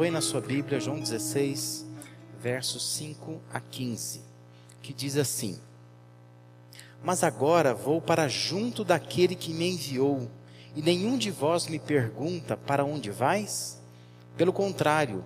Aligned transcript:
Acompanhe 0.00 0.14
na 0.14 0.22
sua 0.22 0.40
Bíblia 0.40 0.80
João 0.80 0.98
16, 0.98 1.84
versos 2.40 2.90
5 2.94 3.38
a 3.52 3.60
15, 3.60 4.22
que 4.80 4.94
diz 4.94 5.18
assim: 5.18 5.60
Mas 7.04 7.22
agora 7.22 7.74
vou 7.74 8.00
para 8.00 8.26
junto 8.26 8.82
daquele 8.82 9.34
que 9.34 9.52
me 9.52 9.72
enviou, 9.72 10.26
e 10.74 10.80
nenhum 10.80 11.18
de 11.18 11.30
vós 11.30 11.66
me 11.66 11.78
pergunta 11.78 12.56
para 12.56 12.82
onde 12.82 13.10
vais? 13.10 13.78
Pelo 14.38 14.54
contrário, 14.54 15.22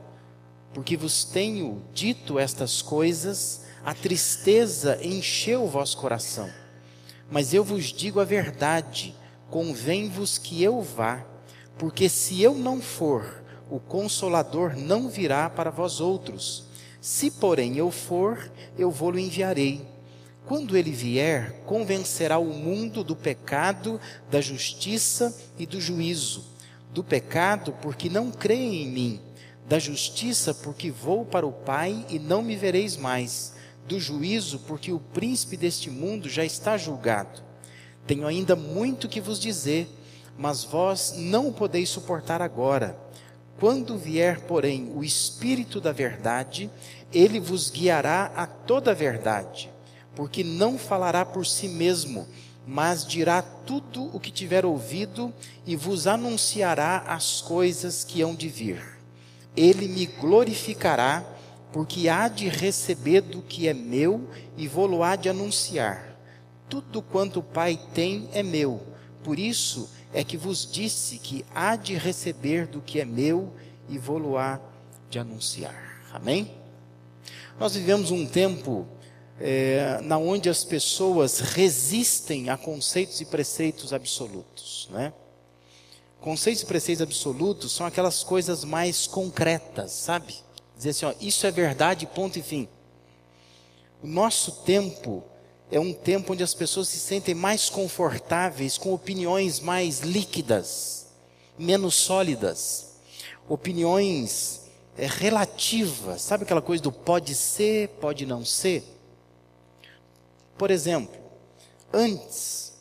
porque 0.73 0.97
vos 0.97 1.23
tenho 1.23 1.81
dito 1.93 2.37
estas 2.37 2.83
coisas, 2.83 3.67
a 3.85 3.95
tristeza 3.95 4.99
encheu 5.01 5.63
o 5.63 5.69
vosso 5.69 5.97
coração. 5.99 6.51
Mas 7.31 7.55
eu 7.55 7.63
vos 7.63 7.93
digo 7.93 8.19
a 8.19 8.25
verdade, 8.25 9.15
convém-vos 9.49 10.37
que 10.37 10.61
eu 10.61 10.83
vá, 10.83 11.25
porque 11.79 12.09
se 12.09 12.43
eu 12.43 12.57
não 12.57 12.83
for, 12.83 13.44
o 13.71 13.81
Consolador 13.81 14.77
não 14.77 15.09
virá 15.09 15.49
para 15.49 15.71
vós 15.71 16.01
outros. 16.01 16.65
Se, 17.01 17.31
porém, 17.31 17.77
eu 17.77 17.91
for, 17.91 18.51
eu 18.79 18.91
vou-lo 18.91 19.19
enviarei. 19.19 19.87
Quando 20.47 20.77
ele 20.77 20.91
vier, 20.91 21.63
convencerá 21.65 22.39
o 22.39 22.53
mundo 22.53 23.03
do 23.03 23.17
pecado, 23.17 24.01
da 24.31 24.41
justiça 24.41 25.35
e 25.59 25.65
do 25.65 25.81
juízo. 25.81 26.45
Do 26.93 27.03
pecado, 27.03 27.75
porque 27.81 28.09
não 28.09 28.31
creem 28.31 28.83
em 28.83 28.87
mim. 28.89 29.21
Da 29.67 29.79
justiça, 29.79 30.55
porque 30.55 30.91
vou 30.91 31.25
para 31.25 31.47
o 31.47 31.53
Pai 31.53 32.05
e 32.11 32.19
não 32.19 32.43
me 32.43 32.57
vereis 32.57 32.97
mais. 32.97 33.55
Do 33.89 33.99
juízo, 33.99 34.59
porque 34.61 34.93
o 34.93 35.01
príncipe 35.01 35.57
deste 35.57 35.91
mundo 35.91 36.29
já 36.29 36.45
está 36.45 36.77
julgado. 36.77 37.43
Tenho 38.07 38.27
ainda 38.27 38.55
muito 38.55 39.09
que 39.09 39.21
vos 39.21 39.41
dizer, 39.41 39.89
mas 40.39 40.63
vós 40.63 41.15
não 41.17 41.49
o 41.49 41.53
podeis 41.53 41.89
suportar 41.89 42.43
agora. 42.43 43.04
Quando 43.59 43.97
vier, 43.97 44.41
porém, 44.43 44.93
o 44.95 45.05
Espírito 45.05 45.81
da 45.81 45.93
Verdade, 45.93 46.71
ele 47.13 47.39
vos 47.39 47.71
guiará 47.71 48.33
a 48.35 48.47
toda 48.47 48.91
a 48.91 48.95
verdade, 48.95 49.71
porque 50.17 50.43
não 50.43 50.77
falará 50.77 51.25
por 51.25 51.47
si 51.47 51.69
mesmo, 51.69 52.27
mas 52.67 53.07
dirá 53.07 53.43
tudo 53.43 54.11
o 54.15 54.19
que 54.19 54.33
tiver 54.33 54.67
ouvido 54.67 55.33
e 55.67 55.77
vos 55.77 56.07
anunciará 56.07 57.05
as 57.07 57.41
coisas 57.41 58.03
que 58.03 58.23
hão 58.23 58.35
de 58.35 58.49
vir. 58.49 58.83
Ele 59.57 59.87
me 59.87 60.07
glorificará, 60.07 61.25
porque 61.73 62.09
há 62.09 62.29
de 62.29 62.49
receber 62.49 63.21
do 63.21 63.43
que 63.43 63.69
é 63.69 63.75
meu 63.75 64.29
e 64.57 64.67
vou-lo 64.67 65.03
há 65.03 65.15
de 65.17 65.29
anunciar. 65.29 66.17
Tudo 66.69 67.03
quanto 67.03 67.41
o 67.41 67.43
Pai 67.43 67.79
tem 67.93 68.29
é 68.33 68.43
meu, 68.43 68.83
por 69.23 69.39
isso 69.39 69.89
é 70.15 70.23
que 70.23 70.37
vos 70.37 70.71
disse 70.71 71.19
que 71.19 71.45
há 71.53 71.75
de 71.75 71.97
receber 71.97 72.69
do 72.69 72.81
que 72.81 73.01
é 73.01 73.05
meu 73.05 73.53
e 73.89 73.99
vou-lo 73.99 74.39
há 74.39 74.61
de 75.11 75.19
anunciar. 75.19 75.75
Amém? 76.13 76.55
Nós 77.59 77.75
vivemos 77.75 78.13
um 78.13 78.25
tempo 78.25 78.87
é, 79.41 80.01
na 80.03 80.17
onde 80.17 80.49
as 80.49 80.65
pessoas 80.65 81.41
resistem 81.41 82.49
a 82.49 82.57
conceitos 82.57 83.21
e 83.21 83.25
preceitos 83.25 83.93
absolutos, 83.93 84.89
né? 84.93 85.13
Conceitos 86.21 86.63
e 86.63 86.67
preceitos 86.67 87.03
absolutos 87.03 87.73
são 87.73 87.85
aquelas 87.85 88.23
coisas 88.23 88.65
mais 88.65 89.09
concretas, 89.09 89.91
sabe? 89.91 90.37
Dizer 90.77 90.91
assim, 90.91 91.07
ó, 91.07 91.15
isso 91.21 91.47
é 91.47 91.51
verdade, 91.51 92.07
ponto 92.07 92.39
e 92.39 92.43
fim. 92.43 92.69
O 94.01 94.07
nosso 94.07 94.63
tempo 94.63 95.25
é 95.71 95.81
um 95.81 95.93
tempo 95.93 96.33
onde 96.33 96.43
as 96.43 96.55
pessoas 96.55 96.89
se 96.89 96.99
sentem 96.99 97.35
mais 97.35 97.69
confortáveis 97.69 98.79
com 98.79 98.93
opiniões 98.93 99.61
mais 99.61 100.01
líquidas, 100.01 101.07
menos 101.59 101.95
sólidas, 101.95 102.95
opiniões 103.49 104.63
é, 104.97 105.07
relativas, 105.07 106.23
sabe 106.23 106.45
aquela 106.45 106.63
coisa 106.63 106.83
do 106.83 106.93
pode 106.93 107.35
ser, 107.35 107.89
pode 108.01 108.27
não 108.27 108.45
ser? 108.45 108.85
Por 110.57 110.71
exemplo, 110.71 111.17
antes 111.93 112.73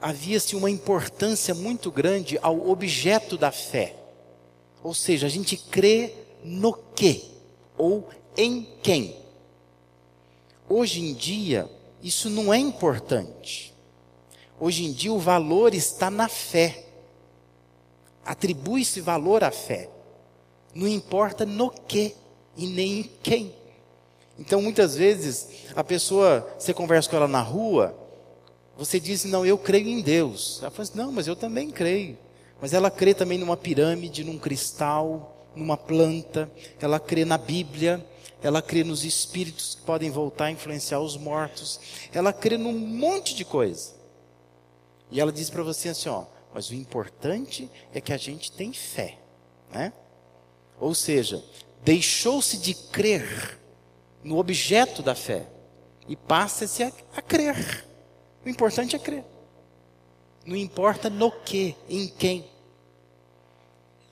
havia-se 0.00 0.56
uma 0.56 0.70
importância 0.70 1.54
muito 1.54 1.90
grande 1.90 2.38
ao 2.42 2.68
objeto 2.68 3.36
da 3.36 3.52
fé, 3.52 3.94
ou 4.82 4.94
seja, 4.94 5.26
a 5.26 5.30
gente 5.30 5.56
crê 5.56 6.14
no 6.42 6.72
que 6.72 7.30
ou 7.76 8.08
em 8.36 8.66
quem. 8.82 9.16
Hoje 10.68 11.00
em 11.00 11.12
dia, 11.12 11.68
isso 12.02 12.30
não 12.30 12.52
é 12.52 12.58
importante. 12.58 13.74
Hoje 14.58 14.84
em 14.84 14.92
dia 14.92 15.12
o 15.12 15.18
valor 15.18 15.74
está 15.74 16.10
na 16.10 16.28
fé. 16.28 16.86
Atribui-se 18.24 19.00
valor 19.00 19.42
à 19.42 19.50
fé. 19.50 19.88
Não 20.74 20.86
importa 20.86 21.44
no 21.44 21.70
que 21.70 22.14
e 22.56 22.66
nem 22.66 23.00
em 23.00 23.10
quem. 23.22 23.54
Então 24.38 24.62
muitas 24.62 24.94
vezes 24.94 25.48
a 25.74 25.84
pessoa, 25.84 26.46
você 26.58 26.72
conversa 26.72 27.08
com 27.08 27.16
ela 27.16 27.28
na 27.28 27.42
rua, 27.42 27.94
você 28.76 28.98
diz, 28.98 29.24
não, 29.24 29.44
eu 29.44 29.58
creio 29.58 29.88
em 29.88 30.00
Deus. 30.00 30.58
Ela 30.60 30.70
fala 30.70 30.82
assim, 30.82 30.98
não, 30.98 31.12
mas 31.12 31.26
eu 31.26 31.36
também 31.36 31.70
creio. 31.70 32.16
Mas 32.60 32.72
ela 32.72 32.90
crê 32.90 33.12
também 33.14 33.38
numa 33.38 33.56
pirâmide, 33.56 34.24
num 34.24 34.38
cristal, 34.38 35.39
numa 35.54 35.76
planta, 35.76 36.50
ela 36.80 37.00
crê 37.00 37.24
na 37.24 37.38
Bíblia, 37.38 38.04
ela 38.42 38.62
crê 38.62 38.82
nos 38.82 39.04
espíritos 39.04 39.74
que 39.74 39.82
podem 39.82 40.10
voltar 40.10 40.46
a 40.46 40.50
influenciar 40.50 41.00
os 41.00 41.16
mortos, 41.16 41.80
ela 42.12 42.32
crê 42.32 42.56
num 42.56 42.72
monte 42.72 43.34
de 43.34 43.44
coisa. 43.44 43.94
E 45.10 45.20
ela 45.20 45.32
diz 45.32 45.50
para 45.50 45.62
você 45.62 45.90
assim, 45.90 46.08
ó, 46.08 46.24
mas 46.54 46.70
o 46.70 46.74
importante 46.74 47.70
é 47.92 48.00
que 48.00 48.12
a 48.12 48.16
gente 48.16 48.50
tem 48.52 48.72
fé, 48.72 49.18
né? 49.70 49.92
Ou 50.78 50.94
seja, 50.94 51.44
deixou-se 51.82 52.56
de 52.58 52.74
crer 52.74 53.58
no 54.22 54.38
objeto 54.38 55.02
da 55.02 55.14
fé 55.14 55.46
e 56.08 56.16
passa-se 56.16 56.82
a, 56.82 56.92
a 57.16 57.22
crer. 57.22 57.86
O 58.44 58.48
importante 58.48 58.96
é 58.96 58.98
crer. 58.98 59.24
Não 60.44 60.56
importa 60.56 61.10
no 61.10 61.30
que, 61.30 61.76
em 61.88 62.08
quem. 62.08 62.49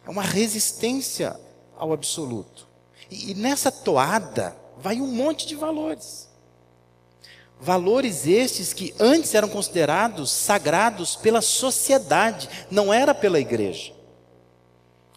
É 0.09 0.11
uma 0.11 0.23
resistência 0.23 1.39
ao 1.77 1.93
absoluto. 1.93 2.67
E, 3.11 3.33
e 3.33 3.35
nessa 3.35 3.71
toada 3.71 4.57
vai 4.79 5.03
um 5.03 5.07
monte 5.07 5.47
de 5.47 5.55
valores. 5.55 6.31
Valores 7.61 8.27
estes 8.27 8.73
que 8.73 8.95
antes 8.99 9.35
eram 9.35 9.51
considerados 9.51 10.31
sagrados 10.31 11.15
pela 11.15 11.43
sociedade, 11.43 12.49
não 12.71 12.91
era 12.91 13.15
pela 13.15 13.39
igreja. 13.39 13.93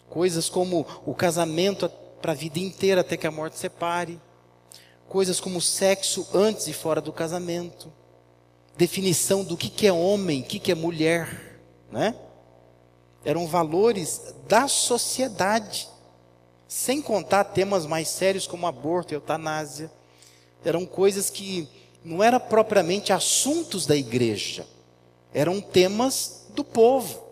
Coisas 0.10 0.50
como 0.50 0.86
o 1.06 1.16
casamento 1.16 1.90
para 2.22 2.34
a 2.34 2.36
vida 2.36 2.60
inteira 2.60 3.00
até 3.00 3.16
que 3.16 3.26
a 3.26 3.32
morte 3.32 3.58
separe. 3.58 4.20
Coisas 5.08 5.40
como 5.40 5.60
o 5.60 5.62
sexo 5.62 6.28
antes 6.34 6.68
e 6.68 6.74
fora 6.74 7.00
do 7.00 7.14
casamento. 7.14 7.90
Definição 8.76 9.46
do 9.46 9.56
que, 9.56 9.70
que 9.70 9.88
é 9.88 9.94
homem, 9.94 10.42
o 10.42 10.44
que, 10.44 10.60
que 10.60 10.72
é 10.72 10.76
mulher. 10.76 11.62
Né? 11.90 12.14
Eram 13.24 13.48
valores 13.48 14.34
da 14.48 14.68
sociedade 14.68 15.88
sem 16.68 17.02
contar 17.02 17.44
temas 17.44 17.86
mais 17.86 18.08
sérios 18.08 18.48
como 18.48 18.66
aborto 18.66 19.14
e 19.14 19.16
eutanásia. 19.16 19.92
Eram 20.64 20.86
coisas 20.86 21.30
que 21.30 21.68
não 22.04 22.24
eram 22.24 22.40
propriamente 22.40 23.14
assuntos 23.14 23.86
da 23.86 23.96
igreja, 23.96 24.66
eram 25.34 25.62
temas 25.62 26.46
do 26.50 26.64
povo, 26.64 27.24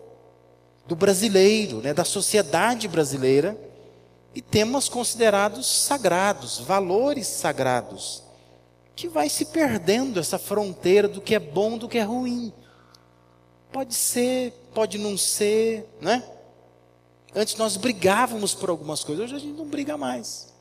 do 0.86 0.94
brasileiro, 0.94 1.78
né, 1.78 1.92
da 1.92 2.04
sociedade 2.04 2.86
brasileira, 2.86 3.58
e 4.34 4.40
temas 4.40 4.88
considerados 4.88 5.66
sagrados, 5.66 6.58
valores 6.58 7.26
sagrados, 7.26 8.22
que 8.94 9.08
vai 9.08 9.28
se 9.28 9.46
perdendo 9.46 10.20
essa 10.20 10.38
fronteira 10.38 11.08
do 11.08 11.20
que 11.20 11.34
é 11.34 11.38
bom 11.38 11.76
do 11.76 11.88
que 11.88 11.98
é 11.98 12.02
ruim. 12.02 12.52
Pode 13.72 13.94
ser, 13.94 14.52
pode 14.74 14.98
não 14.98 15.16
ser, 15.16 15.88
né? 16.00 16.24
Antes 17.34 17.54
nós 17.54 17.76
brigávamos 17.76 18.54
por 18.54 18.68
algumas 18.68 19.04
coisas, 19.04 19.26
hoje 19.26 19.36
a 19.36 19.38
gente 19.38 19.56
não 19.56 19.66
briga 19.66 19.96
mais. 19.96 20.52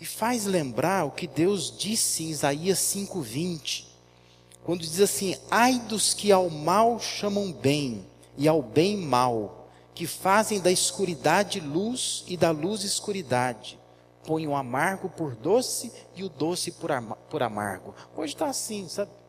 E 0.00 0.06
faz 0.06 0.46
lembrar 0.46 1.04
o 1.04 1.10
que 1.10 1.26
Deus 1.26 1.76
disse 1.76 2.24
em 2.24 2.30
Isaías 2.30 2.78
5:20, 2.78 3.86
quando 4.64 4.80
diz 4.80 5.00
assim: 5.00 5.36
"Ai 5.50 5.78
dos 5.80 6.14
que 6.14 6.32
ao 6.32 6.48
mal 6.48 6.98
chamam 6.98 7.52
bem 7.52 8.06
e 8.38 8.48
ao 8.48 8.62
bem 8.62 8.96
mal, 8.96 9.68
que 9.94 10.06
fazem 10.06 10.60
da 10.60 10.72
escuridade 10.72 11.60
luz 11.60 12.24
e 12.26 12.36
da 12.36 12.50
luz 12.50 12.82
escuridade, 12.84 13.78
põem 14.24 14.46
o 14.46 14.56
amargo 14.56 15.10
por 15.10 15.36
doce 15.36 15.92
e 16.16 16.24
o 16.24 16.28
doce 16.30 16.72
por, 16.72 16.90
por 17.28 17.42
amargo." 17.42 17.94
Hoje 18.16 18.32
está 18.32 18.46
assim, 18.46 18.88
sabe? 18.88 19.21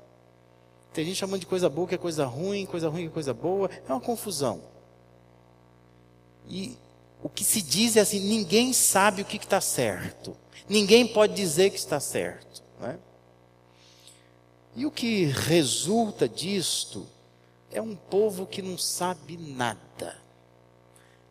Tem 0.94 1.04
gente 1.06 1.16
chamando 1.18 1.40
de 1.40 1.48
coisa 1.48 1.68
boa 1.68 1.88
que 1.88 1.96
é 1.96 1.98
coisa 1.98 2.26
ruim, 2.26 2.66
coisa 2.66 2.88
ruim 2.88 3.04
que 3.04 3.08
é 3.08 3.12
coisa 3.12 3.34
boa, 3.34 3.70
é 3.88 3.92
uma 3.92 4.00
confusão. 4.00 4.62
E 6.48 6.78
o 7.22 7.30
que 7.30 7.44
se 7.44 7.62
diz 7.62 7.98
é 7.98 8.02
assim: 8.02 8.20
ninguém 8.20 8.72
sabe 8.74 9.22
o 9.22 9.26
que 9.26 9.38
está 9.38 9.60
certo. 9.60 10.38
Ninguém 10.70 11.08
pode 11.08 11.34
dizer 11.34 11.72
que 11.72 11.78
está 11.78 12.00
certo. 12.00 12.62
Né? 12.80 13.00
E 14.76 14.86
o 14.86 14.92
que 14.92 15.26
resulta 15.26 16.28
disto 16.30 17.08
é 17.72 17.82
um 17.82 17.96
povo 17.96 18.46
que 18.46 18.62
não 18.62 18.78
sabe 18.78 19.38
nada. 19.38 20.22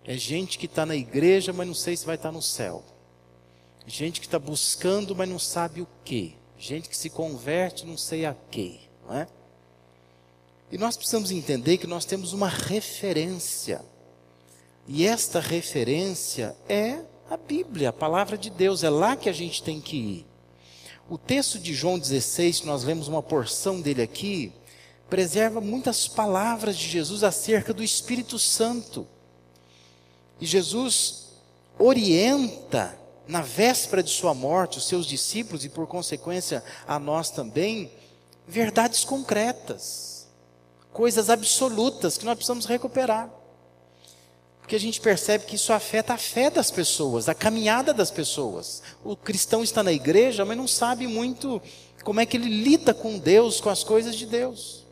É 0.04 0.16
gente 0.16 0.58
que 0.58 0.66
está 0.66 0.84
na 0.84 0.96
igreja, 0.96 1.52
mas 1.52 1.66
não 1.66 1.74
sei 1.74 1.96
se 1.96 2.04
vai 2.04 2.16
estar 2.16 2.30
tá 2.30 2.32
no 2.32 2.42
céu. 2.42 2.82
Gente 3.86 4.20
que 4.20 4.26
está 4.26 4.38
buscando, 4.38 5.14
mas 5.14 5.28
não 5.28 5.38
sabe 5.38 5.80
o 5.80 5.88
que. 6.04 6.36
Gente 6.58 6.88
que 6.88 6.96
se 6.96 7.10
converte, 7.10 7.86
não 7.86 7.96
sei 7.96 8.24
a 8.24 8.34
quê. 8.50 8.80
Não 9.04 9.14
é? 9.16 9.28
E 10.72 10.78
nós 10.78 10.96
precisamos 10.96 11.30
entender 11.30 11.76
que 11.76 11.86
nós 11.86 12.06
temos 12.06 12.32
uma 12.32 12.48
referência. 12.48 13.84
E 14.88 15.06
esta 15.06 15.38
referência 15.38 16.56
é 16.66 17.00
a 17.28 17.36
Bíblia, 17.36 17.90
a 17.90 17.92
palavra 17.92 18.38
de 18.38 18.48
Deus. 18.48 18.82
É 18.82 18.88
lá 18.88 19.14
que 19.14 19.28
a 19.28 19.34
gente 19.34 19.62
tem 19.62 19.82
que 19.82 19.96
ir. 19.98 20.26
O 21.10 21.18
texto 21.18 21.58
de 21.58 21.74
João 21.74 21.98
16, 21.98 22.62
nós 22.62 22.84
lemos 22.84 23.06
uma 23.06 23.22
porção 23.22 23.82
dele 23.82 24.00
aqui, 24.00 24.50
preserva 25.10 25.60
muitas 25.60 26.08
palavras 26.08 26.78
de 26.78 26.88
Jesus 26.88 27.22
acerca 27.22 27.74
do 27.74 27.84
Espírito 27.84 28.38
Santo. 28.38 29.06
E 30.40 30.46
Jesus 30.46 31.26
orienta, 31.78 32.98
na 33.28 33.42
véspera 33.42 34.02
de 34.02 34.08
sua 34.08 34.32
morte, 34.32 34.78
os 34.78 34.88
seus 34.88 35.04
discípulos 35.04 35.66
e, 35.66 35.68
por 35.68 35.86
consequência, 35.86 36.64
a 36.88 36.98
nós 36.98 37.28
também, 37.28 37.92
verdades 38.48 39.04
concretas, 39.04 40.11
coisas 40.92 41.30
absolutas 41.30 42.18
que 42.18 42.24
nós 42.24 42.34
precisamos 42.34 42.66
recuperar. 42.66 43.30
Porque 44.60 44.76
a 44.76 44.80
gente 44.80 45.00
percebe 45.00 45.44
que 45.44 45.56
isso 45.56 45.72
afeta 45.72 46.14
a 46.14 46.18
fé 46.18 46.48
das 46.48 46.70
pessoas, 46.70 47.28
a 47.28 47.34
caminhada 47.34 47.92
das 47.92 48.10
pessoas. 48.10 48.82
O 49.04 49.16
cristão 49.16 49.62
está 49.62 49.82
na 49.82 49.92
igreja, 49.92 50.44
mas 50.44 50.56
não 50.56 50.68
sabe 50.68 51.06
muito 51.06 51.60
como 52.04 52.20
é 52.20 52.26
que 52.26 52.36
ele 52.36 52.48
lida 52.48 52.94
com 52.94 53.18
Deus, 53.18 53.60
com 53.60 53.68
as 53.68 53.82
coisas 53.82 54.14
de 54.14 54.24
Deus. 54.24 54.86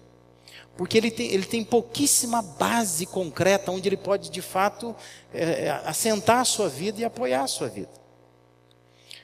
Porque 0.76 0.96
ele 0.96 1.10
tem, 1.10 1.32
ele 1.32 1.44
tem 1.44 1.62
pouquíssima 1.62 2.42
base 2.42 3.06
concreta 3.06 3.70
onde 3.70 3.88
ele 3.88 3.96
pode 3.96 4.30
de 4.30 4.42
fato 4.42 4.94
é, 5.32 5.70
assentar 5.84 6.40
a 6.40 6.44
sua 6.44 6.68
vida 6.68 7.00
e 7.00 7.04
apoiar 7.04 7.44
a 7.44 7.48
sua 7.48 7.68
vida. 7.68 7.90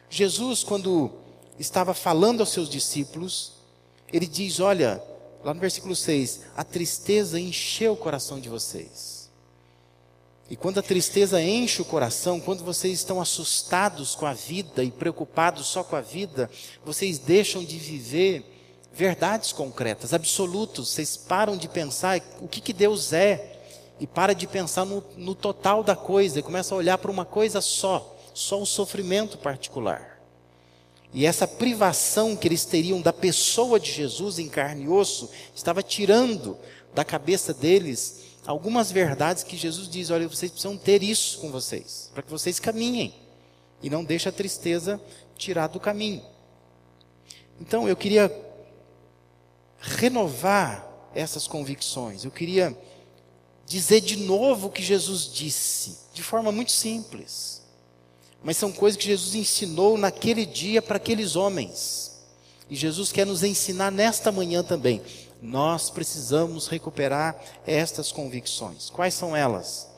Jesus, 0.08 0.62
quando 0.62 1.10
estava 1.58 1.94
falando 1.94 2.40
aos 2.40 2.50
seus 2.50 2.68
discípulos, 2.68 3.52
ele 4.12 4.26
diz: 4.26 4.60
Olha, 4.60 5.02
lá 5.46 5.54
no 5.54 5.60
versículo 5.60 5.94
6, 5.94 6.40
a 6.56 6.64
tristeza 6.64 7.38
encheu 7.38 7.92
o 7.92 7.96
coração 7.96 8.40
de 8.40 8.48
vocês. 8.48 9.30
E 10.50 10.56
quando 10.56 10.78
a 10.78 10.82
tristeza 10.82 11.40
enche 11.40 11.80
o 11.80 11.84
coração, 11.84 12.40
quando 12.40 12.64
vocês 12.64 12.94
estão 12.94 13.20
assustados 13.20 14.16
com 14.16 14.26
a 14.26 14.32
vida 14.32 14.82
e 14.82 14.90
preocupados 14.90 15.68
só 15.68 15.84
com 15.84 15.94
a 15.94 16.00
vida, 16.00 16.50
vocês 16.84 17.20
deixam 17.20 17.64
de 17.64 17.78
viver 17.78 18.44
verdades 18.92 19.52
concretas, 19.52 20.12
absolutos. 20.12 20.88
Vocês 20.88 21.16
param 21.16 21.56
de 21.56 21.68
pensar 21.68 22.20
o 22.40 22.48
que, 22.48 22.60
que 22.60 22.72
Deus 22.72 23.12
é 23.12 23.60
e 24.00 24.06
para 24.06 24.34
de 24.34 24.48
pensar 24.48 24.84
no, 24.84 25.02
no 25.16 25.34
total 25.36 25.84
da 25.84 25.94
coisa 25.94 26.40
e 26.40 26.42
começa 26.42 26.74
a 26.74 26.78
olhar 26.78 26.98
para 26.98 27.10
uma 27.10 27.24
coisa 27.24 27.60
só, 27.60 28.16
só 28.34 28.60
o 28.60 28.66
sofrimento 28.66 29.38
particular. 29.38 30.15
E 31.12 31.24
essa 31.24 31.46
privação 31.46 32.36
que 32.36 32.48
eles 32.48 32.64
teriam 32.64 33.00
da 33.00 33.12
pessoa 33.12 33.80
de 33.80 33.90
Jesus 33.90 34.38
em 34.38 34.48
carne 34.48 34.84
e 34.84 34.88
osso 34.88 35.30
estava 35.54 35.82
tirando 35.82 36.58
da 36.94 37.04
cabeça 37.04 37.54
deles 37.54 38.20
algumas 38.46 38.90
verdades 38.92 39.42
que 39.42 39.56
Jesus 39.56 39.88
diz: 39.88 40.10
olha, 40.10 40.28
vocês 40.28 40.50
precisam 40.50 40.76
ter 40.76 41.02
isso 41.02 41.38
com 41.38 41.50
vocês, 41.50 42.10
para 42.12 42.22
que 42.22 42.30
vocês 42.30 42.60
caminhem 42.60 43.14
e 43.82 43.90
não 43.90 44.04
deixe 44.04 44.28
a 44.28 44.32
tristeza 44.32 45.00
tirar 45.36 45.66
do 45.68 45.80
caminho. 45.80 46.22
Então 47.60 47.88
eu 47.88 47.96
queria 47.96 48.32
renovar 49.78 50.86
essas 51.14 51.46
convicções, 51.46 52.24
eu 52.24 52.30
queria 52.30 52.76
dizer 53.66 54.00
de 54.00 54.16
novo 54.16 54.68
o 54.68 54.70
que 54.70 54.82
Jesus 54.82 55.30
disse, 55.32 55.98
de 56.12 56.22
forma 56.22 56.52
muito 56.52 56.72
simples. 56.72 57.65
Mas 58.46 58.58
são 58.58 58.70
coisas 58.70 58.96
que 58.96 59.08
Jesus 59.08 59.34
ensinou 59.34 59.98
naquele 59.98 60.46
dia 60.46 60.80
para 60.80 60.98
aqueles 60.98 61.34
homens. 61.34 62.12
E 62.70 62.76
Jesus 62.76 63.10
quer 63.10 63.26
nos 63.26 63.42
ensinar 63.42 63.90
nesta 63.90 64.30
manhã 64.30 64.62
também. 64.62 65.02
Nós 65.42 65.90
precisamos 65.90 66.68
recuperar 66.68 67.36
estas 67.66 68.12
convicções. 68.12 68.88
Quais 68.88 69.14
são 69.14 69.34
elas? 69.34 69.88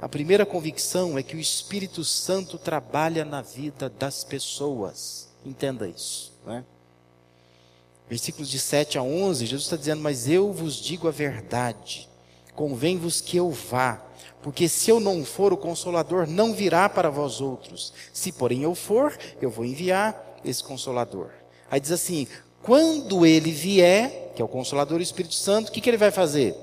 A 0.00 0.08
primeira 0.08 0.46
convicção 0.46 1.18
é 1.18 1.22
que 1.22 1.36
o 1.36 1.38
Espírito 1.38 2.02
Santo 2.02 2.56
trabalha 2.56 3.26
na 3.26 3.42
vida 3.42 3.90
das 3.90 4.24
pessoas. 4.24 5.28
Entenda 5.44 5.86
isso. 5.86 6.32
Né? 6.46 6.64
Versículos 8.08 8.48
de 8.48 8.58
7 8.58 8.96
a 8.96 9.02
11, 9.02 9.44
Jesus 9.44 9.64
está 9.64 9.76
dizendo: 9.76 10.00
Mas 10.00 10.26
eu 10.26 10.50
vos 10.50 10.76
digo 10.76 11.08
a 11.08 11.10
verdade, 11.10 12.08
convém-vos 12.54 13.20
que 13.20 13.36
eu 13.36 13.50
vá, 13.50 14.02
porque 14.42 14.68
se 14.68 14.90
eu 14.90 15.00
não 15.00 15.24
for, 15.24 15.52
o 15.52 15.56
Consolador 15.56 16.26
não 16.26 16.52
virá 16.52 16.88
para 16.88 17.10
vós 17.10 17.40
outros. 17.40 17.92
Se, 18.12 18.30
porém, 18.30 18.62
eu 18.62 18.74
for, 18.74 19.16
eu 19.40 19.50
vou 19.50 19.64
enviar 19.64 20.40
esse 20.44 20.62
Consolador. 20.62 21.30
Aí 21.70 21.80
diz 21.80 21.90
assim: 21.90 22.26
quando 22.62 23.26
ele 23.26 23.50
vier, 23.50 24.32
que 24.34 24.42
é 24.42 24.44
o 24.44 24.48
Consolador 24.48 25.00
Espírito 25.00 25.34
Santo, 25.34 25.68
o 25.68 25.72
que, 25.72 25.80
que 25.80 25.90
ele 25.90 25.96
vai 25.96 26.10
fazer? 26.10 26.54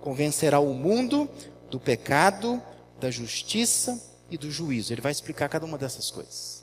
Convencerá 0.00 0.60
o 0.60 0.74
mundo 0.74 1.28
do 1.70 1.80
pecado, 1.80 2.62
da 3.00 3.10
justiça 3.10 4.02
e 4.30 4.36
do 4.36 4.50
juízo. 4.50 4.92
Ele 4.92 5.00
vai 5.00 5.12
explicar 5.12 5.48
cada 5.48 5.64
uma 5.64 5.78
dessas 5.78 6.10
coisas. 6.10 6.62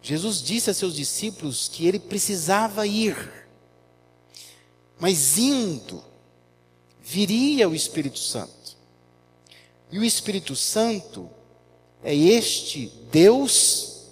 Jesus 0.00 0.42
disse 0.42 0.70
a 0.70 0.74
seus 0.74 0.94
discípulos 0.94 1.68
que 1.68 1.86
ele 1.86 1.98
precisava 1.98 2.86
ir, 2.86 3.16
mas 4.98 5.38
indo, 5.38 6.02
viria 7.00 7.68
o 7.68 7.74
Espírito 7.74 8.18
Santo. 8.18 8.57
E 9.90 9.98
o 9.98 10.04
Espírito 10.04 10.54
Santo 10.54 11.30
é 12.02 12.14
este 12.14 12.92
Deus, 13.10 14.06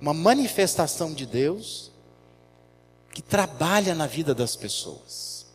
uma 0.00 0.14
manifestação 0.14 1.12
de 1.12 1.26
Deus, 1.26 1.90
que 3.12 3.22
trabalha 3.22 3.94
na 3.94 4.06
vida 4.06 4.34
das 4.34 4.56
pessoas. 4.56 5.46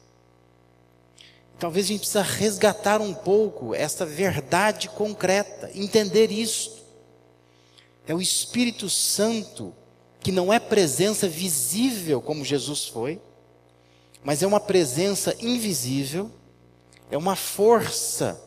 Talvez 1.60 1.86
a 1.86 1.90
gente 1.90 2.00
precisa 2.00 2.22
resgatar 2.22 3.02
um 3.02 3.14
pouco 3.14 3.76
essa 3.76 4.06
verdade 4.06 4.88
concreta, 4.90 5.70
entender 5.76 6.32
isso. 6.32 6.80
É 8.08 8.16
o 8.16 8.22
Espírito 8.22 8.90
Santo 8.90 9.74
que 10.22 10.32
não 10.32 10.52
é 10.52 10.60
presença 10.60 11.28
visível 11.28 12.22
como 12.22 12.46
Jesus 12.46 12.88
foi, 12.88 13.22
mas 14.24 14.42
é 14.42 14.48
uma 14.48 14.60
presença 14.60 15.36
invisível, 15.40 16.32
é 17.12 17.18
uma 17.18 17.36
força, 17.36 18.42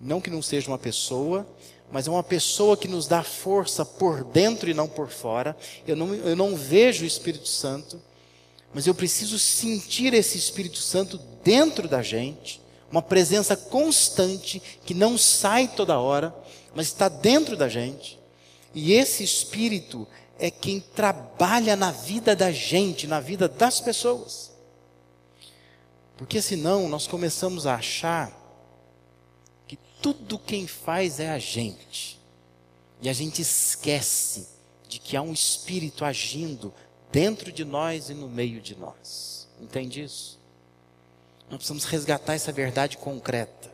não 0.00 0.20
que 0.20 0.30
não 0.30 0.42
seja 0.42 0.68
uma 0.68 0.78
pessoa, 0.78 1.46
mas 1.90 2.06
é 2.06 2.10
uma 2.10 2.22
pessoa 2.22 2.76
que 2.76 2.88
nos 2.88 3.06
dá 3.06 3.22
força 3.22 3.84
por 3.84 4.24
dentro 4.24 4.68
e 4.68 4.74
não 4.74 4.88
por 4.88 5.08
fora. 5.08 5.56
Eu 5.86 5.94
não, 5.96 6.14
eu 6.14 6.34
não 6.34 6.56
vejo 6.56 7.04
o 7.04 7.06
Espírito 7.06 7.48
Santo, 7.48 8.00
mas 8.72 8.86
eu 8.86 8.94
preciso 8.94 9.38
sentir 9.38 10.12
esse 10.12 10.36
Espírito 10.36 10.78
Santo 10.78 11.20
dentro 11.44 11.88
da 11.88 12.02
gente, 12.02 12.60
uma 12.90 13.02
presença 13.02 13.56
constante 13.56 14.60
que 14.84 14.94
não 14.94 15.16
sai 15.16 15.68
toda 15.68 15.98
hora, 15.98 16.34
mas 16.74 16.88
está 16.88 17.08
dentro 17.08 17.56
da 17.56 17.68
gente. 17.68 18.18
E 18.74 18.92
esse 18.92 19.22
Espírito 19.22 20.06
é 20.38 20.50
quem 20.50 20.80
trabalha 20.80 21.76
na 21.76 21.92
vida 21.92 22.34
da 22.34 22.50
gente, 22.50 23.06
na 23.06 23.20
vida 23.20 23.48
das 23.48 23.80
pessoas. 23.80 24.52
Porque 26.16 26.42
senão 26.42 26.88
nós 26.88 27.06
começamos 27.06 27.66
a 27.66 27.76
achar 27.76 28.43
tudo 30.04 30.38
quem 30.38 30.66
faz 30.66 31.18
é 31.18 31.30
a 31.30 31.38
gente. 31.38 32.20
E 33.00 33.08
a 33.08 33.12
gente 33.14 33.40
esquece 33.40 34.46
de 34.86 34.98
que 34.98 35.16
há 35.16 35.22
um 35.22 35.32
espírito 35.32 36.04
agindo 36.04 36.74
dentro 37.10 37.50
de 37.50 37.64
nós 37.64 38.10
e 38.10 38.14
no 38.14 38.28
meio 38.28 38.60
de 38.60 38.76
nós. 38.76 39.48
Entende 39.58 40.02
isso? 40.02 40.38
Nós 41.48 41.56
precisamos 41.56 41.84
resgatar 41.86 42.34
essa 42.34 42.52
verdade 42.52 42.98
concreta. 42.98 43.72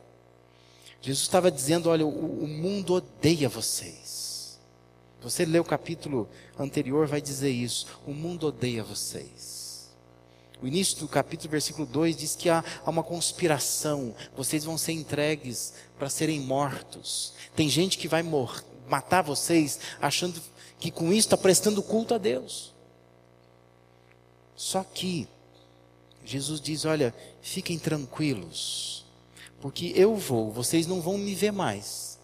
Jesus 1.03 1.23
estava 1.23 1.51
dizendo: 1.51 1.91
olha, 1.91 2.07
o, 2.07 2.45
o 2.45 2.47
mundo 2.47 2.95
odeia 2.95 3.49
vocês. 3.49 4.61
Você 5.23 5.45
lê 5.45 5.59
o 5.59 5.65
capítulo 5.65 6.29
anterior, 6.57 7.09
vai 7.09 7.21
dizer 7.21 7.51
isso. 7.51 7.89
O 8.07 8.13
mundo 8.13 8.47
odeia 8.47 8.85
vocês. 8.85 9.60
O 10.63 10.67
início 10.67 10.99
do 10.99 11.09
capítulo, 11.09 11.51
versículo 11.51 11.87
2, 11.87 12.17
diz 12.17 12.37
que 12.37 12.51
há, 12.51 12.63
há 12.85 12.91
uma 12.91 13.03
conspiração. 13.03 14.15
Vocês 14.37 14.65
vão 14.65 14.77
ser 14.77 14.93
entregues 14.93 15.73
para 15.99 16.11
serem 16.11 16.41
mortos. 16.41 17.33
Tem 17.57 17.69
gente 17.69 17.97
que 17.97 18.09
vai 18.09 18.23
mor 18.23 18.63
matar 18.89 19.23
vocês, 19.23 19.81
achando 20.01 20.41
que 20.79 20.91
com 20.91 21.13
isso 21.13 21.29
está 21.29 21.37
prestando 21.37 21.83
culto 21.83 22.15
a 22.15 22.19
Deus. 22.19 22.75
Só 24.55 24.85
que 24.85 25.27
Jesus 26.25 26.61
diz: 26.61 26.85
Olha, 26.85 27.15
fiquem 27.41 27.79
tranquilos, 27.79 29.07
porque 29.61 29.93
eu 29.95 30.17
vou, 30.17 30.51
vocês 30.51 30.87
não 30.87 31.01
vão 31.01 31.17
me 31.17 31.35
ver 31.35 31.53
mais, 31.53 32.19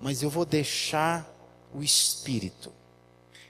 mas 0.00 0.22
eu 0.22 0.30
vou 0.30 0.44
deixar 0.44 1.28
o 1.74 1.82
Espírito, 1.82 2.72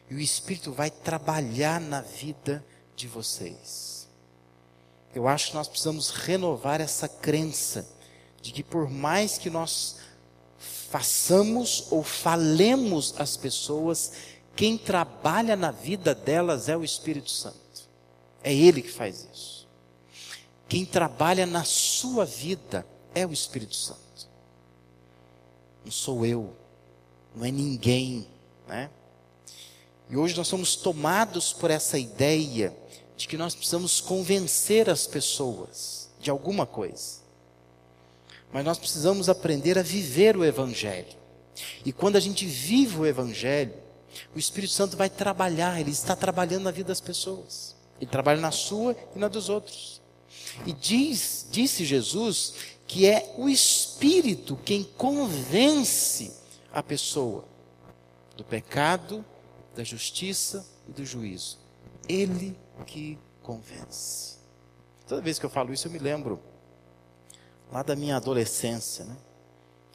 e 0.08 0.14
o 0.14 0.20
Espírito 0.20 0.72
vai 0.72 0.90
trabalhar 0.90 1.80
na 1.80 2.00
vida 2.00 2.64
de 2.96 3.08
vocês. 3.08 4.08
Eu 5.14 5.28
acho 5.28 5.48
que 5.48 5.54
nós 5.54 5.68
precisamos 5.68 6.10
renovar 6.10 6.80
essa 6.80 7.08
crença 7.08 7.86
de 8.42 8.52
que 8.52 8.62
por 8.62 8.90
mais 8.90 9.38
que 9.38 9.48
nós 9.48 9.96
façamos 10.58 11.86
ou 11.90 12.02
falemos 12.02 13.14
as 13.18 13.36
pessoas, 13.36 14.12
quem 14.56 14.76
trabalha 14.76 15.56
na 15.56 15.70
vida 15.70 16.14
delas 16.14 16.68
é 16.68 16.76
o 16.76 16.84
Espírito 16.84 17.30
Santo. 17.30 17.58
É 18.42 18.52
Ele 18.52 18.82
que 18.82 18.90
faz 18.90 19.28
isso. 19.32 19.68
Quem 20.68 20.84
trabalha 20.84 21.46
na 21.46 21.64
sua 21.64 22.24
vida 22.24 22.86
é 23.14 23.26
o 23.26 23.32
Espírito 23.32 23.74
Santo. 23.74 24.00
Não 25.84 25.92
sou 25.92 26.24
eu, 26.24 26.54
não 27.34 27.44
é 27.44 27.50
ninguém, 27.50 28.26
né? 28.66 28.90
E 30.08 30.16
hoje 30.16 30.36
nós 30.36 30.48
somos 30.48 30.76
tomados 30.76 31.52
por 31.52 31.70
essa 31.70 31.98
ideia 31.98 32.76
de 33.16 33.28
que 33.28 33.36
nós 33.36 33.54
precisamos 33.54 34.00
convencer 34.00 34.90
as 34.90 35.06
pessoas 35.06 36.10
de 36.20 36.30
alguma 36.30 36.66
coisa. 36.66 37.22
Mas 38.52 38.64
nós 38.64 38.78
precisamos 38.78 39.28
aprender 39.28 39.78
a 39.78 39.82
viver 39.82 40.36
o 40.36 40.44
Evangelho. 40.44 41.16
E 41.84 41.92
quando 41.92 42.16
a 42.16 42.20
gente 42.20 42.46
vive 42.46 42.98
o 42.98 43.06
Evangelho, 43.06 43.74
o 44.34 44.38
Espírito 44.38 44.72
Santo 44.72 44.96
vai 44.96 45.10
trabalhar, 45.10 45.80
ele 45.80 45.90
está 45.90 46.14
trabalhando 46.14 46.64
na 46.64 46.70
vida 46.70 46.88
das 46.88 47.00
pessoas. 47.00 47.74
Ele 48.00 48.10
trabalha 48.10 48.40
na 48.40 48.50
sua 48.50 48.96
e 49.14 49.18
na 49.18 49.28
dos 49.28 49.48
outros. 49.48 50.00
E 50.66 50.72
diz, 50.72 51.46
disse 51.50 51.84
Jesus 51.84 52.54
que 52.86 53.06
é 53.06 53.34
o 53.38 53.48
Espírito 53.48 54.58
quem 54.64 54.84
convence 54.84 56.32
a 56.72 56.82
pessoa 56.82 57.44
do 58.36 58.44
pecado, 58.44 59.24
da 59.74 59.82
justiça 59.82 60.66
e 60.88 60.92
do 60.92 61.04
juízo. 61.04 61.63
Ele 62.08 62.56
que 62.86 63.18
convence. 63.42 64.38
Toda 65.06 65.20
vez 65.20 65.38
que 65.38 65.46
eu 65.46 65.50
falo 65.50 65.72
isso, 65.72 65.86
eu 65.86 65.92
me 65.92 65.98
lembro 65.98 66.40
lá 67.70 67.82
da 67.82 67.94
minha 67.94 68.16
adolescência. 68.16 69.04
Né? 69.04 69.16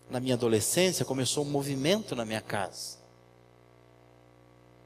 Na 0.10 0.20
minha 0.20 0.36
adolescência, 0.36 1.06
começou 1.06 1.44
um 1.44 1.50
movimento 1.50 2.16
na 2.16 2.26
minha 2.26 2.42
casa. 2.42 3.00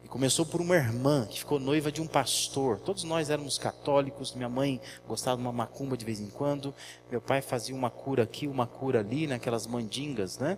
E 0.03 0.07
começou 0.07 0.45
por 0.45 0.59
uma 0.59 0.75
irmã 0.75 1.25
que 1.25 1.39
ficou 1.39 1.59
noiva 1.59 1.91
de 1.91 2.01
um 2.01 2.07
pastor. 2.07 2.79
Todos 2.79 3.03
nós 3.03 3.29
éramos 3.29 3.57
católicos. 3.57 4.33
Minha 4.33 4.49
mãe 4.49 4.81
gostava 5.07 5.37
de 5.37 5.43
uma 5.43 5.51
macumba 5.51 5.95
de 5.95 6.03
vez 6.03 6.19
em 6.19 6.29
quando. 6.29 6.73
Meu 7.09 7.21
pai 7.21 7.41
fazia 7.41 7.73
uma 7.73 7.89
cura 7.89 8.23
aqui, 8.23 8.47
uma 8.47 8.67
cura 8.67 8.99
ali, 8.99 9.27
naquelas 9.27 9.65
mandingas, 9.65 10.37
né? 10.37 10.57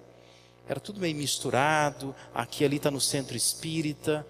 Era 0.68 0.80
tudo 0.80 1.00
meio 1.00 1.16
misturado. 1.16 2.16
Aqui 2.34 2.66
ali 2.66 2.78
está 2.78 2.90
no 2.90 3.00
centro 3.00 3.38
espírita. 3.38 4.26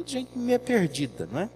Tudo 0.00 0.10
gente 0.10 0.38
meio 0.38 0.58
perdida, 0.58 1.28
não 1.30 1.40
é? 1.40 1.50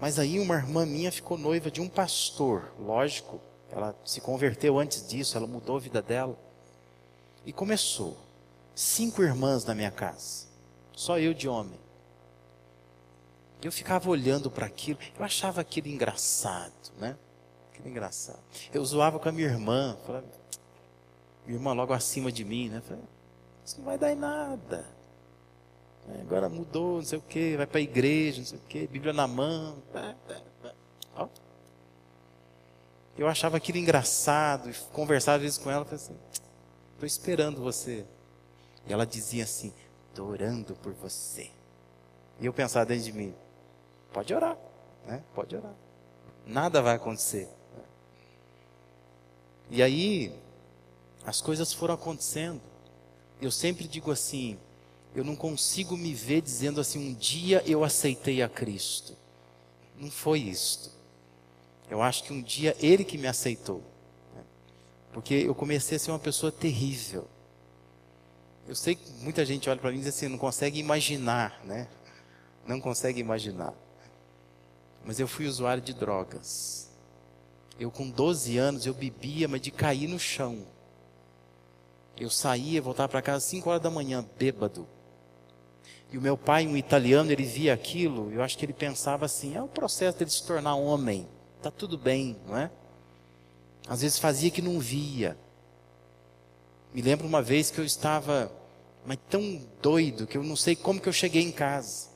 Mas 0.00 0.18
aí 0.18 0.40
uma 0.40 0.56
irmã 0.56 0.84
minha 0.84 1.12
ficou 1.12 1.38
noiva 1.38 1.70
de 1.70 1.80
um 1.80 1.88
pastor, 1.88 2.72
lógico, 2.76 3.40
ela 3.70 3.94
se 4.04 4.20
converteu 4.20 4.76
antes 4.80 5.06
disso, 5.06 5.36
ela 5.36 5.46
mudou 5.46 5.76
a 5.76 5.78
vida 5.78 6.02
dela. 6.02 6.36
E 7.46 7.52
começou. 7.52 8.16
Cinco 8.74 9.22
irmãs 9.22 9.64
na 9.64 9.76
minha 9.76 9.92
casa, 9.92 10.48
só 10.92 11.20
eu 11.20 11.32
de 11.32 11.48
homem. 11.48 11.78
Eu 13.62 13.70
ficava 13.70 14.10
olhando 14.10 14.50
para 14.50 14.66
aquilo, 14.66 14.98
eu 15.16 15.24
achava 15.24 15.60
aquilo 15.60 15.86
engraçado, 15.86 16.90
né? 16.98 17.16
Aquilo 17.70 17.88
engraçado. 17.88 18.42
Eu 18.72 18.84
zoava 18.84 19.20
com 19.20 19.28
a 19.28 19.32
minha 19.32 19.46
irmã, 19.46 19.96
falava, 20.04 20.26
minha 21.46 21.56
irmã 21.56 21.72
logo 21.72 21.92
acima 21.92 22.32
de 22.32 22.44
mim, 22.44 22.70
né? 22.70 22.82
Falei, 22.84 23.04
isso 23.64 23.78
não 23.78 23.84
vai 23.84 23.96
dar 23.96 24.10
em 24.10 24.16
nada. 24.16 25.03
É, 26.08 26.20
agora 26.20 26.48
mudou, 26.48 26.96
não 26.96 27.04
sei 27.04 27.18
o 27.18 27.22
que, 27.22 27.56
vai 27.56 27.66
para 27.66 27.78
a 27.78 27.82
igreja, 27.82 28.38
não 28.38 28.46
sei 28.46 28.58
o 28.58 28.62
que, 28.62 28.86
Bíblia 28.86 29.12
na 29.12 29.26
mão. 29.26 29.82
Ó. 31.16 31.28
Eu 33.16 33.28
achava 33.28 33.56
aquilo 33.56 33.78
engraçado, 33.78 34.70
e 34.70 34.74
conversava 34.92 35.36
às 35.36 35.42
vezes 35.42 35.58
com 35.58 35.70
ela, 35.70 35.84
falei 35.84 36.02
assim, 36.02 36.16
estou 36.92 37.06
esperando 37.06 37.60
você. 37.60 38.04
E 38.86 38.92
ela 38.92 39.06
dizia 39.06 39.44
assim, 39.44 39.72
estou 40.10 40.28
orando 40.28 40.74
por 40.76 40.92
você. 40.92 41.50
E 42.40 42.46
eu 42.46 42.52
pensava 42.52 42.84
dentro 42.84 43.04
de 43.04 43.12
mim, 43.12 43.34
pode 44.12 44.34
orar, 44.34 44.58
né? 45.06 45.22
pode 45.34 45.56
orar. 45.56 45.74
Nada 46.46 46.82
vai 46.82 46.96
acontecer. 46.96 47.48
E 49.70 49.82
aí, 49.82 50.38
as 51.24 51.40
coisas 51.40 51.72
foram 51.72 51.94
acontecendo. 51.94 52.60
Eu 53.40 53.50
sempre 53.50 53.88
digo 53.88 54.10
assim, 54.10 54.58
eu 55.14 55.22
não 55.22 55.36
consigo 55.36 55.96
me 55.96 56.12
ver 56.12 56.40
dizendo 56.40 56.80
assim, 56.80 56.98
um 56.98 57.14
dia 57.14 57.62
eu 57.66 57.84
aceitei 57.84 58.42
a 58.42 58.48
Cristo. 58.48 59.16
Não 59.96 60.10
foi 60.10 60.40
isto. 60.40 60.90
Eu 61.88 62.02
acho 62.02 62.24
que 62.24 62.32
um 62.32 62.42
dia 62.42 62.76
Ele 62.80 63.04
que 63.04 63.16
me 63.16 63.28
aceitou. 63.28 63.82
Né? 64.34 64.42
Porque 65.12 65.34
eu 65.34 65.54
comecei 65.54 65.96
a 65.96 66.00
ser 66.00 66.10
uma 66.10 66.18
pessoa 66.18 66.50
terrível. 66.50 67.28
Eu 68.66 68.74
sei 68.74 68.96
que 68.96 69.08
muita 69.22 69.44
gente 69.44 69.70
olha 69.70 69.78
para 69.78 69.90
mim 69.90 69.98
e 69.98 70.00
diz 70.00 70.08
assim, 70.08 70.26
não 70.26 70.38
consegue 70.38 70.80
imaginar, 70.80 71.60
né? 71.64 71.86
Não 72.66 72.80
consegue 72.80 73.20
imaginar. 73.20 73.74
Mas 75.04 75.20
eu 75.20 75.28
fui 75.28 75.46
usuário 75.46 75.82
de 75.82 75.92
drogas. 75.92 76.88
Eu 77.78 77.90
com 77.90 78.08
12 78.08 78.56
anos, 78.56 78.86
eu 78.86 78.94
bebia, 78.94 79.46
mas 79.46 79.60
de 79.60 79.70
cair 79.70 80.08
no 80.08 80.18
chão. 80.18 80.66
Eu 82.16 82.30
saía, 82.30 82.80
voltava 82.80 83.08
para 83.08 83.22
casa 83.22 83.38
às 83.38 83.44
5 83.44 83.68
horas 83.68 83.82
da 83.82 83.90
manhã, 83.90 84.24
bêbado. 84.38 84.88
E 86.12 86.18
o 86.18 86.20
meu 86.20 86.36
pai, 86.36 86.66
um 86.66 86.76
italiano, 86.76 87.32
ele 87.32 87.44
via 87.44 87.74
aquilo, 87.74 88.30
eu 88.32 88.42
acho 88.42 88.56
que 88.56 88.64
ele 88.64 88.72
pensava 88.72 89.24
assim: 89.24 89.56
é 89.56 89.62
o 89.62 89.68
processo 89.68 90.18
dele 90.18 90.30
se 90.30 90.46
tornar 90.46 90.74
homem, 90.74 91.26
tá 91.62 91.70
tudo 91.70 91.98
bem, 91.98 92.36
não 92.46 92.56
é? 92.56 92.70
Às 93.88 94.02
vezes 94.02 94.18
fazia 94.18 94.50
que 94.50 94.62
não 94.62 94.78
via. 94.78 95.36
Me 96.92 97.02
lembro 97.02 97.26
uma 97.26 97.42
vez 97.42 97.70
que 97.70 97.78
eu 97.78 97.84
estava 97.84 98.50
mas 99.06 99.18
tão 99.28 99.60
doido 99.82 100.26
que 100.26 100.36
eu 100.36 100.42
não 100.42 100.56
sei 100.56 100.74
como 100.74 101.00
que 101.00 101.08
eu 101.08 101.12
cheguei 101.12 101.42
em 101.42 101.52
casa. 101.52 102.08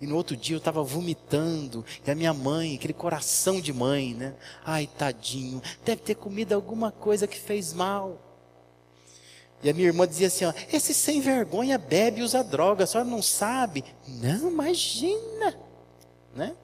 E 0.00 0.06
no 0.06 0.16
outro 0.16 0.36
dia 0.36 0.54
eu 0.54 0.58
estava 0.58 0.82
vomitando, 0.82 1.84
e 2.06 2.10
a 2.10 2.14
minha 2.14 2.34
mãe, 2.34 2.74
aquele 2.74 2.92
coração 2.92 3.60
de 3.60 3.72
mãe, 3.72 4.14
né? 4.14 4.34
Ai, 4.64 4.86
tadinho, 4.86 5.62
deve 5.84 6.02
ter 6.02 6.14
comido 6.14 6.52
alguma 6.52 6.92
coisa 6.92 7.26
que 7.26 7.38
fez 7.38 7.72
mal. 7.72 8.20
E 9.62 9.70
a 9.70 9.74
minha 9.74 9.86
irmã 9.86 10.06
dizia 10.06 10.26
assim: 10.28 10.44
ó, 10.44 10.52
esse 10.72 10.92
sem 10.92 11.20
vergonha 11.20 11.78
bebe 11.78 12.20
e 12.20 12.22
usa 12.22 12.42
droga, 12.44 12.84
a 12.84 12.86
senhora 12.86 13.08
não 13.08 13.22
sabe? 13.22 13.84
Não, 14.06 14.50
imagina, 14.50 15.58
né? 16.34 16.54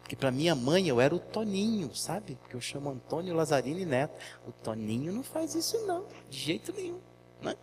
Porque 0.00 0.14
para 0.14 0.30
minha 0.30 0.54
mãe 0.54 0.86
eu 0.86 1.00
era 1.00 1.14
o 1.14 1.18
Toninho, 1.18 1.94
sabe? 1.94 2.34
Porque 2.34 2.54
eu 2.54 2.60
chamo 2.60 2.90
Antônio 2.90 3.34
Lazzarini 3.34 3.86
Neto. 3.86 4.14
O 4.46 4.52
Toninho 4.52 5.12
não 5.12 5.22
faz 5.22 5.54
isso 5.54 5.78
não, 5.86 6.04
de 6.28 6.38
jeito 6.38 6.74
nenhum, 6.74 7.00
né? 7.40 7.56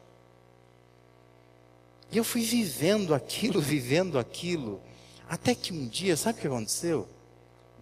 E 2.11 2.17
eu 2.17 2.23
fui 2.23 2.41
vivendo 2.41 3.13
aquilo, 3.13 3.61
vivendo 3.61 4.17
aquilo, 4.17 4.81
até 5.29 5.53
que 5.53 5.71
um 5.71 5.87
dia, 5.87 6.17
sabe 6.17 6.39
o 6.39 6.41
que 6.41 6.47
aconteceu? 6.47 7.07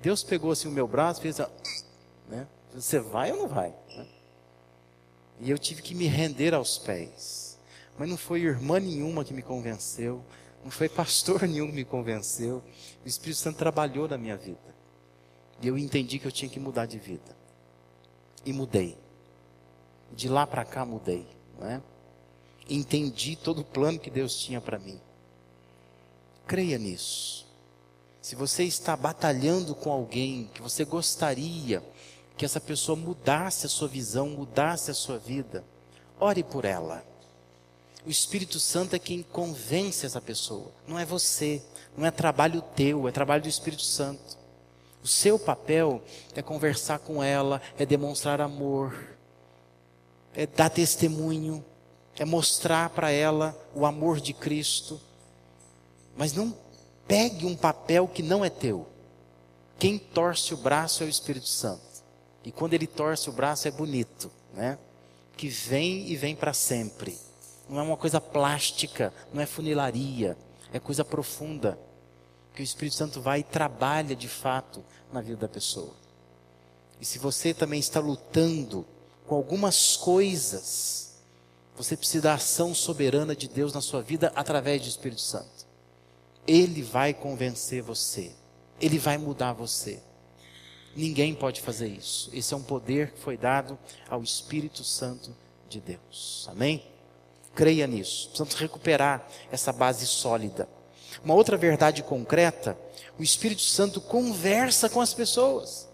Deus 0.01 0.23
pegou 0.23 0.51
assim 0.51 0.67
o 0.67 0.71
meu 0.71 0.87
braço 0.87 1.21
e 1.21 1.23
fez 1.23 1.39
né? 2.27 2.45
Você 2.73 2.99
vai 2.99 3.31
ou 3.31 3.37
não 3.37 3.47
vai? 3.47 3.73
E 5.39 5.49
eu 5.49 5.57
tive 5.57 5.81
que 5.81 5.95
me 5.95 6.05
render 6.05 6.53
aos 6.53 6.77
pés. 6.77 7.57
Mas 7.97 8.09
não 8.09 8.17
foi 8.17 8.41
irmã 8.41 8.79
nenhuma 8.79 9.25
que 9.25 9.33
me 9.33 9.41
convenceu, 9.41 10.23
não 10.63 10.71
foi 10.71 10.87
pastor 10.89 11.43
nenhum 11.47 11.67
que 11.67 11.73
me 11.73 11.85
convenceu. 11.85 12.63
O 13.03 13.07
Espírito 13.07 13.39
Santo 13.39 13.57
trabalhou 13.57 14.07
na 14.07 14.17
minha 14.17 14.37
vida. 14.37 14.75
E 15.61 15.67
eu 15.67 15.77
entendi 15.77 16.19
que 16.19 16.25
eu 16.25 16.31
tinha 16.31 16.49
que 16.49 16.59
mudar 16.59 16.85
de 16.85 16.97
vida. 16.97 17.35
E 18.45 18.53
mudei. 18.53 18.97
De 20.11 20.27
lá 20.27 20.47
para 20.47 20.65
cá 20.65 20.85
mudei, 20.85 21.27
não 21.59 21.67
é? 21.67 21.81
Entendi 22.69 23.35
todo 23.35 23.61
o 23.61 23.65
plano 23.65 23.99
que 23.99 24.09
Deus 24.09 24.37
tinha 24.39 24.61
para 24.61 24.79
mim. 24.79 24.99
Creia 26.47 26.77
nisso. 26.77 27.47
Se 28.21 28.35
você 28.35 28.63
está 28.63 28.95
batalhando 28.95 29.75
com 29.75 29.91
alguém 29.91 30.49
que 30.53 30.61
você 30.61 30.85
gostaria 30.85 31.83
que 32.39 32.45
essa 32.45 32.61
pessoa 32.61 32.95
mudasse 32.95 33.65
a 33.65 33.69
sua 33.69 33.89
visão, 33.89 34.29
mudasse 34.29 34.89
a 34.89 34.93
sua 34.93 35.17
vida. 35.17 35.61
Ore 36.17 36.41
por 36.41 36.63
ela. 36.63 37.03
O 38.05 38.09
Espírito 38.09 38.61
Santo 38.61 38.95
é 38.95 38.99
quem 38.99 39.21
convence 39.21 40.05
essa 40.05 40.21
pessoa, 40.21 40.71
não 40.87 40.97
é 40.97 41.03
você, 41.03 41.61
não 41.97 42.05
é 42.05 42.11
trabalho 42.11 42.61
teu, 42.61 43.09
é 43.09 43.11
trabalho 43.11 43.43
do 43.43 43.49
Espírito 43.49 43.81
Santo. 43.81 44.37
O 45.03 45.07
seu 45.07 45.37
papel 45.37 46.01
é 46.33 46.41
conversar 46.41 46.99
com 46.99 47.21
ela, 47.21 47.61
é 47.77 47.85
demonstrar 47.85 48.39
amor, 48.39 49.17
é 50.33 50.47
dar 50.47 50.69
testemunho, 50.69 51.63
é 52.17 52.23
mostrar 52.23 52.89
para 52.91 53.11
ela 53.11 53.53
o 53.75 53.85
amor 53.85 54.21
de 54.21 54.31
Cristo. 54.31 54.97
Mas 56.15 56.31
não 56.31 56.55
pegue 57.05 57.45
um 57.45 57.55
papel 57.55 58.07
que 58.07 58.23
não 58.23 58.45
é 58.45 58.49
teu. 58.49 58.87
Quem 59.77 59.99
torce 59.99 60.53
o 60.53 60.57
braço 60.57 61.03
é 61.03 61.05
o 61.05 61.09
Espírito 61.09 61.49
Santo. 61.49 61.88
E 62.49 62.51
quando 62.51 62.73
ele 62.73 62.87
torce 62.87 63.29
o 63.29 63.31
braço 63.31 63.67
é 63.67 63.71
bonito, 63.71 64.31
né? 64.55 64.79
Que 65.37 65.47
vem 65.47 66.09
e 66.09 66.15
vem 66.15 66.35
para 66.35 66.51
sempre. 66.51 67.15
Não 67.69 67.77
é 67.77 67.83
uma 67.83 67.95
coisa 67.95 68.19
plástica, 68.19 69.13
não 69.31 69.39
é 69.39 69.45
funilaria, 69.45 70.35
é 70.73 70.79
coisa 70.79 71.05
profunda. 71.05 71.77
Que 72.55 72.61
o 72.61 72.63
Espírito 72.63 72.95
Santo 72.95 73.21
vai 73.21 73.41
e 73.41 73.43
trabalha 73.43 74.15
de 74.15 74.27
fato 74.27 74.83
na 75.13 75.21
vida 75.21 75.37
da 75.37 75.47
pessoa. 75.47 75.93
E 76.99 77.05
se 77.05 77.19
você 77.19 77.53
também 77.53 77.79
está 77.79 77.99
lutando 77.99 78.83
com 79.27 79.35
algumas 79.35 79.95
coisas, 79.95 81.19
você 81.77 81.95
precisa 81.95 82.23
da 82.23 82.33
ação 82.33 82.73
soberana 82.73 83.35
de 83.35 83.47
Deus 83.47 83.73
na 83.73 83.81
sua 83.81 84.01
vida 84.01 84.33
através 84.35 84.81
do 84.81 84.87
Espírito 84.87 85.21
Santo. 85.21 85.67
Ele 86.47 86.81
vai 86.81 87.13
convencer 87.13 87.83
você. 87.83 88.31
Ele 88.81 88.97
vai 88.97 89.19
mudar 89.19 89.53
você. 89.53 90.01
Ninguém 90.95 91.33
pode 91.33 91.61
fazer 91.61 91.87
isso. 91.87 92.29
Esse 92.33 92.53
é 92.53 92.57
um 92.57 92.63
poder 92.63 93.11
que 93.11 93.19
foi 93.19 93.37
dado 93.37 93.77
ao 94.09 94.23
Espírito 94.23 94.83
Santo 94.83 95.35
de 95.69 95.79
Deus. 95.79 96.47
Amém? 96.49 96.83
Creia 97.55 97.87
nisso. 97.87 98.27
Precisamos 98.27 98.55
recuperar 98.55 99.27
essa 99.51 99.71
base 99.71 100.05
sólida. 100.05 100.67
Uma 101.23 101.33
outra 101.33 101.57
verdade 101.57 102.03
concreta: 102.03 102.77
o 103.17 103.23
Espírito 103.23 103.61
Santo 103.61 104.01
conversa 104.01 104.89
com 104.89 105.01
as 105.01 105.13
pessoas. 105.13 105.87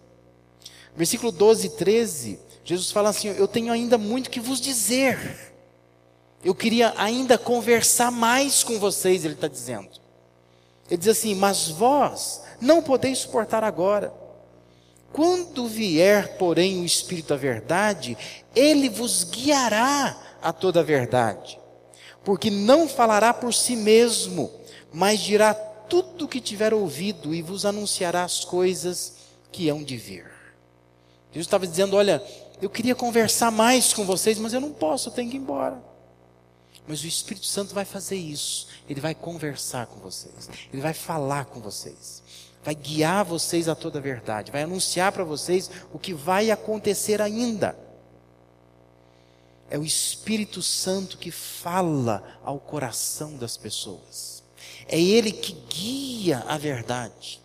Versículo 0.96 1.32
12 1.32 1.68
e 1.68 1.70
13, 1.72 2.40
Jesus 2.64 2.92
fala 2.92 3.10
assim: 3.10 3.28
Eu 3.30 3.48
tenho 3.48 3.72
ainda 3.72 3.98
muito 3.98 4.30
que 4.30 4.40
vos 4.40 4.62
dizer. 4.62 5.54
Eu 6.44 6.54
queria 6.54 6.94
ainda 6.96 7.38
conversar 7.38 8.12
mais 8.12 8.64
com 8.64 8.80
vocês, 8.80 9.25
ele 9.25 9.34
está 9.34 9.48
dizendo. 9.48 9.90
Ele 10.90 10.98
diz 10.98 11.10
assim: 11.10 11.36
Mas 11.36 11.68
vós 11.68 12.42
não 12.62 12.82
podeis 12.82 13.20
suportar 13.20 13.64
agora. 13.64 14.14
Quando 15.16 15.66
vier, 15.66 16.38
porém, 16.38 16.82
o 16.82 16.86
Espírito 16.86 17.30
da 17.30 17.38
Verdade, 17.38 18.18
ele 18.54 18.90
vos 18.90 19.24
guiará 19.24 20.14
a 20.42 20.52
toda 20.52 20.82
a 20.82 20.84
verdade. 20.84 21.58
Porque 22.22 22.50
não 22.50 22.86
falará 22.86 23.34
por 23.34 23.54
si 23.54 23.78
mesmo, 23.78 24.52
mas 24.92 25.22
dirá 25.22 25.54
tudo 25.54 26.26
o 26.26 26.28
que 26.28 26.42
tiver 26.42 26.74
ouvido 26.74 27.34
e 27.34 27.42
vos 27.42 27.66
anunciará 27.66 28.26
as 28.26 28.44
coisas 28.44 29.14
que 29.54 29.70
hão 29.70 29.82
de 29.82 29.96
vir. 29.96 30.30
Jesus 31.32 31.48
estava 31.48 31.66
dizendo: 31.66 31.96
Olha, 31.96 32.22
eu 32.62 32.70
queria 32.70 32.94
conversar 32.94 33.52
mais 33.52 33.94
com 33.94 34.04
vocês, 34.04 34.38
mas 34.38 34.52
eu 34.52 34.60
não 34.60 34.74
posso, 34.74 35.08
eu 35.08 35.14
tenho 35.14 35.30
que 35.30 35.38
ir 35.38 35.40
embora. 35.40 35.82
Mas 36.86 37.02
o 37.02 37.08
Espírito 37.08 37.46
Santo 37.46 37.74
vai 37.74 37.86
fazer 37.86 38.18
isso. 38.18 38.68
Ele 38.90 39.00
vai 39.00 39.16
conversar 39.16 39.88
com 39.88 39.98
vocês. 40.02 40.50
Ele 40.74 40.82
vai 40.82 40.94
falar 40.94 41.46
com 41.46 41.62
vocês. 41.62 42.22
Vai 42.66 42.74
guiar 42.74 43.24
vocês 43.24 43.70
a 43.70 43.76
toda 43.76 44.00
a 44.00 44.02
verdade. 44.02 44.52
Vai 44.52 44.64
anunciar 44.64 45.12
para 45.12 45.24
vocês 45.24 45.70
o 45.94 46.00
que 46.00 46.16
vai 46.16 46.50
acontecer 46.50 47.22
ainda. 47.22 47.78
É 49.70 49.78
o 49.78 49.84
Espírito 49.84 50.64
Santo 50.64 51.20
que 51.20 51.30
fala 51.30 52.24
ao 52.44 52.60
coração 52.60 53.38
das 53.38 53.56
pessoas. 53.56 54.44
É 54.88 55.00
Ele 55.00 55.32
que 55.32 55.54
guia 55.54 56.40
a 56.48 56.58
verdade. 56.58 57.40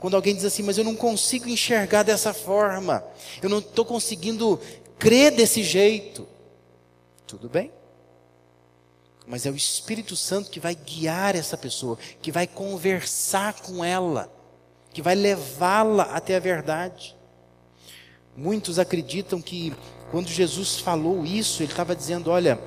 Quando 0.00 0.16
alguém 0.16 0.34
diz 0.34 0.44
assim, 0.44 0.64
mas 0.64 0.76
eu 0.76 0.82
não 0.82 0.96
consigo 0.96 1.48
enxergar 1.48 2.02
dessa 2.02 2.34
forma, 2.34 3.04
eu 3.40 3.48
não 3.48 3.60
estou 3.60 3.84
conseguindo 3.84 4.60
crer 4.98 5.30
desse 5.30 5.62
jeito, 5.62 6.26
tudo 7.28 7.48
bem. 7.48 7.70
Mas 9.24 9.46
é 9.46 9.50
o 9.52 9.56
Espírito 9.56 10.16
Santo 10.16 10.50
que 10.50 10.58
vai 10.58 10.74
guiar 10.74 11.36
essa 11.36 11.56
pessoa, 11.56 11.96
que 12.20 12.32
vai 12.32 12.46
conversar 12.46 13.54
com 13.60 13.84
ela, 13.84 14.36
que 14.98 15.02
vai 15.02 15.14
levá-la 15.14 16.02
até 16.12 16.34
a 16.34 16.40
verdade. 16.40 17.14
Muitos 18.36 18.80
acreditam 18.80 19.40
que 19.40 19.72
quando 20.10 20.26
Jesus 20.26 20.80
falou 20.80 21.24
isso, 21.24 21.62
ele 21.62 21.70
estava 21.70 21.94
dizendo: 21.94 22.32
olha, 22.32 22.58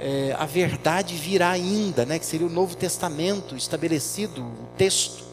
é, 0.00 0.34
a 0.38 0.46
verdade 0.46 1.14
virá 1.14 1.50
ainda, 1.50 2.06
né, 2.06 2.18
que 2.18 2.24
seria 2.24 2.46
o 2.46 2.50
Novo 2.50 2.74
Testamento 2.74 3.54
estabelecido, 3.54 4.40
o 4.40 4.66
texto. 4.78 5.24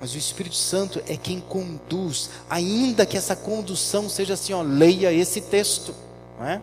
Mas 0.00 0.12
o 0.12 0.18
Espírito 0.18 0.56
Santo 0.56 1.00
é 1.06 1.16
quem 1.16 1.38
conduz, 1.38 2.30
ainda 2.50 3.06
que 3.06 3.16
essa 3.16 3.36
condução 3.36 4.08
seja 4.08 4.34
assim, 4.34 4.52
ó, 4.52 4.62
leia 4.62 5.12
esse 5.12 5.40
texto, 5.40 5.94
não 6.36 6.48
é? 6.48 6.60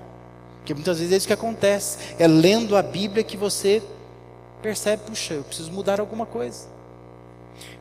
Porque 0.58 0.74
muitas 0.74 0.98
vezes 0.98 1.14
é 1.14 1.16
isso 1.16 1.28
que 1.28 1.34
acontece, 1.34 1.98
é 2.20 2.28
lendo 2.28 2.76
a 2.76 2.82
Bíblia 2.82 3.24
que 3.24 3.38
você 3.38 3.82
percebe, 4.62 5.04
puxa, 5.06 5.36
eu 5.36 5.46
preciso 5.46 5.72
mudar 5.72 6.02
alguma 6.02 6.26
coisa. 6.26 6.81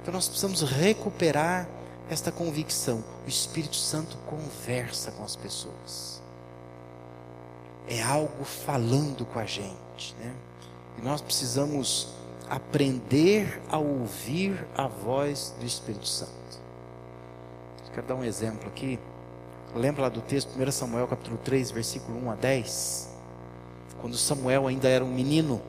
Então 0.00 0.12
nós 0.12 0.28
precisamos 0.28 0.62
recuperar 0.62 1.68
esta 2.11 2.33
convicção. 2.33 3.04
O 3.24 3.28
Espírito 3.28 3.76
Santo 3.76 4.16
conversa 4.26 5.12
com 5.12 5.24
as 5.24 5.37
pessoas. 5.37 6.20
É 7.88 8.02
algo 8.02 8.44
falando 8.44 9.24
com 9.24 9.38
a 9.38 9.46
gente, 9.46 10.14
né? 10.18 10.35
E 10.98 11.02
nós 11.02 11.20
precisamos 11.20 12.09
aprender 12.48 13.62
a 13.68 13.78
ouvir 13.78 14.66
a 14.76 14.88
voz 14.88 15.54
do 15.59 15.64
Espírito 15.64 16.06
Santo. 16.06 16.33
Eu 17.87 17.94
quero 17.94 18.06
dar 18.09 18.14
um 18.16 18.24
exemplo 18.24 18.68
aqui. 18.68 18.98
Lembra 19.74 20.02
lá 20.02 20.09
do 20.09 20.20
texto, 20.20 20.50
1 20.61 20.70
Samuel 20.72 21.06
capítulo 21.06 21.38
3, 21.38 21.70
versículo 21.70 22.18
1 22.26 22.30
a 22.30 22.35
10? 22.35 23.11
Quando 24.00 24.16
Samuel 24.16 24.66
ainda 24.66 24.88
era 24.88 25.04
um 25.04 25.12
menino, 25.12 25.61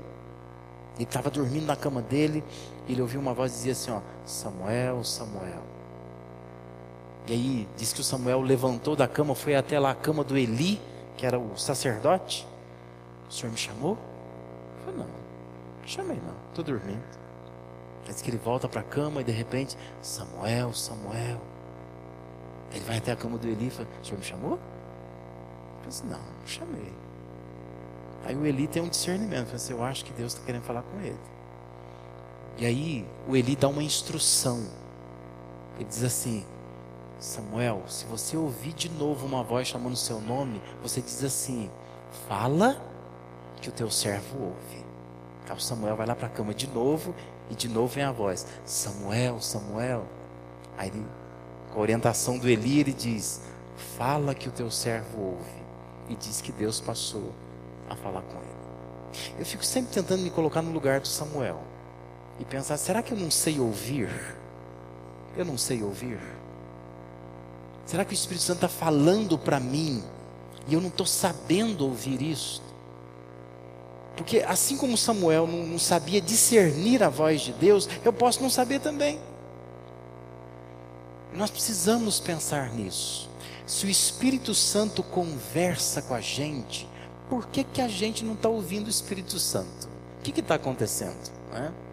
ele 0.95 1.03
estava 1.03 1.29
dormindo 1.29 1.65
na 1.65 1.75
cama 1.75 2.01
dele, 2.01 2.43
ele 2.87 3.01
ouviu 3.01 3.19
uma 3.19 3.33
voz 3.33 3.51
dizia 3.51 3.71
assim: 3.73 3.91
ó, 3.91 4.01
Samuel, 4.25 5.03
Samuel. 5.03 5.61
E 7.27 7.33
aí 7.33 7.67
diz 7.77 7.93
que 7.93 8.01
o 8.01 8.03
Samuel 8.03 8.41
levantou 8.41 8.95
da 8.95 9.07
cama, 9.07 9.35
foi 9.35 9.55
até 9.55 9.79
lá 9.79 9.91
a 9.91 9.95
cama 9.95 10.23
do 10.23 10.37
Eli, 10.37 10.81
que 11.17 11.25
era 11.25 11.39
o 11.39 11.57
sacerdote. 11.57 12.47
O 13.29 13.33
senhor 13.33 13.51
me 13.51 13.57
chamou? 13.57 13.97
Eu 14.77 14.85
falei, 14.85 14.99
não. 14.99 15.21
Chamei 15.85 16.17
não, 16.17 16.35
estou 16.49 16.63
dormindo. 16.63 17.03
Diz 18.05 18.21
que 18.21 18.29
ele 18.29 18.37
volta 18.37 18.67
para 18.67 18.81
a 18.81 18.83
cama 18.83 19.21
e 19.21 19.23
de 19.23 19.31
repente, 19.31 19.77
Samuel, 20.01 20.73
Samuel. 20.73 21.39
Ele 22.73 22.83
vai 22.85 22.97
até 22.97 23.11
a 23.11 23.15
cama 23.15 23.37
do 23.37 23.47
Eli 23.47 23.67
e 23.67 23.69
fala, 23.69 23.87
o 24.01 24.05
senhor 24.05 24.17
me 24.17 24.25
chamou? 24.25 24.59
Eu 25.83 25.89
disse, 25.89 26.05
não, 26.05 26.17
não 26.17 26.47
chamei. 26.47 26.91
Aí 28.25 28.35
o 28.35 28.45
Eli 28.45 28.67
tem 28.67 28.81
um 28.81 28.89
discernimento, 28.89 29.45
fala 29.45 29.55
assim, 29.55 29.73
eu 29.73 29.83
acho 29.83 30.05
que 30.05 30.13
Deus 30.13 30.33
está 30.33 30.45
querendo 30.45 30.63
falar 30.63 30.83
com 30.83 30.99
ele. 31.01 31.17
E 32.61 32.65
aí 32.67 33.05
o 33.27 33.35
Eli 33.35 33.55
dá 33.55 33.67
uma 33.67 33.81
instrução. 33.81 34.63
Ele 35.77 35.85
diz 35.85 36.03
assim, 36.03 36.45
Samuel, 37.19 37.81
se 37.87 38.05
você 38.05 38.37
ouvir 38.37 38.73
de 38.73 38.87
novo 38.87 39.25
uma 39.25 39.41
voz 39.41 39.67
chamando 39.67 39.93
o 39.93 39.97
seu 39.97 40.21
nome, 40.21 40.61
você 40.79 41.01
diz 41.01 41.23
assim, 41.23 41.71
fala 42.27 42.79
que 43.59 43.67
o 43.67 43.71
teu 43.71 43.89
servo 43.89 44.43
ouve. 44.43 44.85
Aí 45.49 45.57
o 45.57 45.59
Samuel 45.59 45.95
vai 45.95 46.05
lá 46.05 46.15
para 46.15 46.27
a 46.27 46.29
cama 46.29 46.53
de 46.53 46.67
novo 46.67 47.15
e 47.49 47.55
de 47.55 47.67
novo 47.67 47.87
vem 47.87 48.03
a 48.03 48.11
voz: 48.11 48.45
Samuel, 48.63 49.41
Samuel. 49.41 50.05
Aí 50.77 50.89
ele, 50.89 51.03
com 51.73 51.79
a 51.79 51.81
orientação 51.81 52.37
do 52.37 52.47
Eli, 52.47 52.79
ele 52.79 52.93
diz: 52.93 53.41
Fala 53.97 54.35
que 54.35 54.47
o 54.47 54.51
teu 54.51 54.69
servo 54.69 55.19
ouve. 55.19 55.61
E 56.09 56.15
diz 56.15 56.41
que 56.41 56.51
Deus 56.51 56.79
passou 56.79 57.33
a 57.89 57.95
falar 57.95 58.21
com 58.21 58.37
ele. 58.37 59.39
Eu 59.39 59.45
fico 59.47 59.65
sempre 59.65 59.91
tentando 59.91 60.21
me 60.21 60.29
colocar 60.29 60.61
no 60.61 60.71
lugar 60.71 60.99
do 60.99 61.07
Samuel 61.07 61.70
e 62.41 62.45
pensar: 62.45 62.75
será 62.77 63.03
que 63.03 63.13
eu 63.13 63.17
não 63.17 63.29
sei 63.29 63.59
ouvir? 63.59 64.09
Eu 65.37 65.45
não 65.45 65.57
sei 65.57 65.83
ouvir? 65.83 66.19
Será 67.85 68.03
que 68.03 68.13
o 68.13 68.15
Espírito 68.15 68.43
Santo 68.43 68.65
está 68.65 68.67
falando 68.67 69.37
para 69.37 69.59
mim 69.59 70.03
e 70.67 70.73
eu 70.73 70.81
não 70.81 70.89
estou 70.89 71.05
sabendo 71.05 71.85
ouvir 71.85 72.21
isso? 72.21 72.61
Porque 74.17 74.39
assim 74.39 74.75
como 74.75 74.97
Samuel 74.97 75.47
não, 75.47 75.65
não 75.65 75.79
sabia 75.79 76.19
discernir 76.19 77.03
a 77.03 77.09
voz 77.09 77.41
de 77.41 77.53
Deus, 77.53 77.87
eu 78.03 78.11
posso 78.11 78.41
não 78.41 78.49
saber 78.49 78.79
também. 78.79 79.19
Nós 81.33 81.49
precisamos 81.49 82.19
pensar 82.19 82.73
nisso. 82.73 83.29
Se 83.65 83.85
o 83.85 83.89
Espírito 83.89 84.53
Santo 84.53 85.01
conversa 85.01 86.01
com 86.01 86.13
a 86.13 86.19
gente, 86.19 86.89
por 87.29 87.47
que, 87.47 87.63
que 87.63 87.79
a 87.81 87.87
gente 87.87 88.25
não 88.25 88.33
está 88.33 88.49
ouvindo 88.49 88.87
o 88.87 88.89
Espírito 88.89 89.39
Santo? 89.39 89.87
O 90.19 90.21
que 90.23 90.37
está 90.39 90.55
acontecendo? 90.55 91.31
Né? 91.51 91.71
Que 91.71 91.90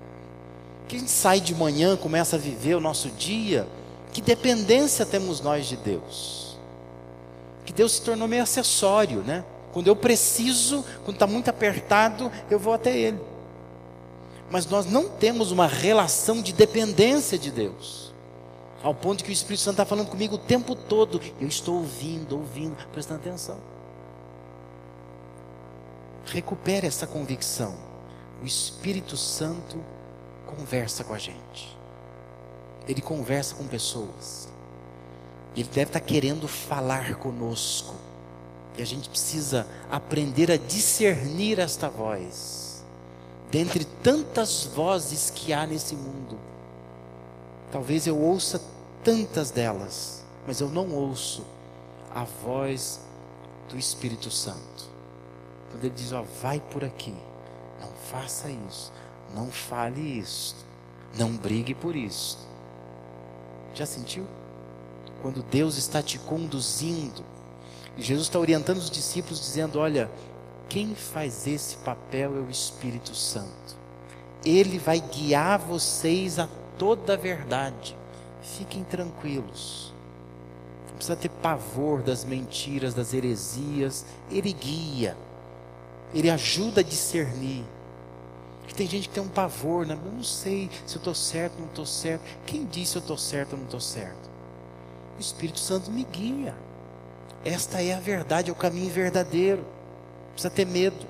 gente 0.96 1.10
sai 1.10 1.40
de 1.40 1.54
manhã, 1.54 1.96
começa 1.96 2.36
a 2.36 2.38
viver 2.38 2.74
o 2.74 2.80
nosso 2.80 3.10
dia, 3.10 3.66
que 4.12 4.22
dependência 4.22 5.04
temos 5.04 5.40
nós 5.40 5.66
de 5.66 5.76
Deus? 5.76 6.56
Que 7.64 7.72
Deus 7.72 7.92
se 7.92 8.02
tornou 8.02 8.26
meio 8.26 8.42
acessório, 8.42 9.20
né? 9.20 9.44
Quando 9.72 9.88
eu 9.88 9.96
preciso, 9.96 10.84
quando 11.04 11.16
está 11.16 11.26
muito 11.26 11.48
apertado, 11.48 12.32
eu 12.50 12.58
vou 12.58 12.72
até 12.72 12.96
Ele. 12.96 13.20
Mas 14.50 14.66
nós 14.66 14.86
não 14.86 15.08
temos 15.08 15.50
uma 15.50 15.66
relação 15.66 16.40
de 16.40 16.52
dependência 16.52 17.38
de 17.38 17.50
Deus. 17.50 18.12
Ao 18.82 18.94
ponto 18.94 19.22
que 19.22 19.30
o 19.30 19.32
Espírito 19.32 19.60
Santo 19.60 19.74
está 19.74 19.84
falando 19.84 20.08
comigo 20.08 20.36
o 20.36 20.38
tempo 20.38 20.74
todo. 20.74 21.20
Eu 21.40 21.48
estou 21.48 21.76
ouvindo, 21.76 22.36
ouvindo, 22.36 22.76
prestando 22.92 23.20
atenção. 23.20 23.58
Recupere 26.24 26.86
essa 26.86 27.06
convicção. 27.06 27.74
O 28.42 28.46
Espírito 28.46 29.16
Santo 29.16 29.78
conversa 30.56 31.04
com 31.04 31.14
a 31.14 31.18
gente. 31.18 31.76
Ele 32.86 33.00
conversa 33.00 33.54
com 33.54 33.66
pessoas. 33.66 34.48
Ele 35.54 35.68
deve 35.68 35.90
estar 35.90 36.00
tá 36.00 36.06
querendo 36.06 36.48
falar 36.48 37.16
conosco. 37.16 37.94
E 38.76 38.82
a 38.82 38.84
gente 38.84 39.08
precisa 39.08 39.66
aprender 39.90 40.50
a 40.50 40.56
discernir 40.56 41.58
esta 41.58 41.88
voz. 41.88 42.84
Dentre 43.50 43.84
tantas 43.84 44.64
vozes 44.64 45.30
que 45.30 45.52
há 45.52 45.66
nesse 45.66 45.94
mundo, 45.94 46.38
talvez 47.72 48.06
eu 48.06 48.18
ouça 48.18 48.60
tantas 49.02 49.50
delas, 49.50 50.22
mas 50.46 50.60
eu 50.60 50.68
não 50.68 50.90
ouço 50.92 51.44
a 52.14 52.24
voz 52.24 53.00
do 53.68 53.78
Espírito 53.78 54.30
Santo. 54.30 54.88
Quando 55.70 55.84
ele 55.84 55.94
diz, 55.94 56.12
ó, 56.12 56.24
vai 56.42 56.60
por 56.60 56.84
aqui, 56.84 57.14
não 57.80 57.90
faça 58.10 58.50
isso, 58.50 58.92
não 59.34 59.50
fale 59.50 60.00
isso, 60.00 60.54
não 61.16 61.32
brigue 61.32 61.74
por 61.74 61.94
isso. 61.94 62.38
Já 63.74 63.86
sentiu? 63.86 64.26
Quando 65.22 65.42
Deus 65.42 65.76
está 65.76 66.02
te 66.02 66.18
conduzindo, 66.18 67.24
e 67.96 68.02
Jesus 68.02 68.28
está 68.28 68.38
orientando 68.38 68.78
os 68.78 68.90
discípulos, 68.90 69.40
dizendo: 69.40 69.78
Olha, 69.78 70.10
quem 70.68 70.94
faz 70.94 71.46
esse 71.46 71.76
papel 71.78 72.36
é 72.36 72.40
o 72.40 72.50
Espírito 72.50 73.14
Santo. 73.14 73.76
Ele 74.44 74.78
vai 74.78 75.00
guiar 75.00 75.58
vocês 75.58 76.38
a 76.38 76.48
toda 76.78 77.14
a 77.14 77.16
verdade. 77.16 77.96
Fiquem 78.40 78.84
tranquilos. 78.84 79.92
Não 80.88 80.94
precisa 80.94 81.16
ter 81.16 81.28
pavor 81.28 82.02
das 82.02 82.24
mentiras, 82.24 82.94
das 82.94 83.12
heresias. 83.12 84.04
Ele 84.30 84.52
guia. 84.52 85.16
Ele 86.14 86.30
ajuda 86.30 86.80
a 86.80 86.84
discernir. 86.84 87.64
Porque 88.68 88.76
tem 88.76 88.86
gente 88.86 89.08
que 89.08 89.14
tem 89.14 89.22
um 89.22 89.28
pavor, 89.28 89.86
né? 89.86 89.98
Eu 90.04 90.12
não 90.12 90.22
sei 90.22 90.68
se 90.86 90.96
eu 90.96 90.98
estou 90.98 91.14
certo 91.14 91.54
ou 91.54 91.60
não 91.60 91.68
estou 91.68 91.86
certo. 91.86 92.22
Quem 92.44 92.66
disse 92.66 92.96
eu 92.96 93.00
estou 93.00 93.16
certo 93.16 93.52
ou 93.52 93.58
não 93.58 93.64
estou 93.64 93.80
certo? 93.80 94.28
O 95.16 95.20
Espírito 95.20 95.58
Santo 95.58 95.90
me 95.90 96.04
guia. 96.04 96.54
Esta 97.42 97.82
é 97.82 97.94
a 97.94 97.98
verdade, 97.98 98.50
é 98.50 98.52
o 98.52 98.54
caminho 98.54 98.92
verdadeiro. 98.92 99.62
Não 99.62 100.32
precisa 100.32 100.50
ter 100.50 100.66
medo. 100.66 101.06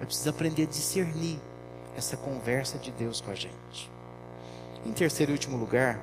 Eu 0.00 0.06
preciso 0.06 0.28
aprender 0.28 0.64
a 0.64 0.66
discernir 0.66 1.38
essa 1.96 2.16
conversa 2.16 2.78
de 2.78 2.90
Deus 2.90 3.20
com 3.20 3.30
a 3.30 3.34
gente. 3.36 3.88
Em 4.84 4.90
terceiro 4.90 5.30
e 5.30 5.34
último 5.34 5.56
lugar, 5.56 6.00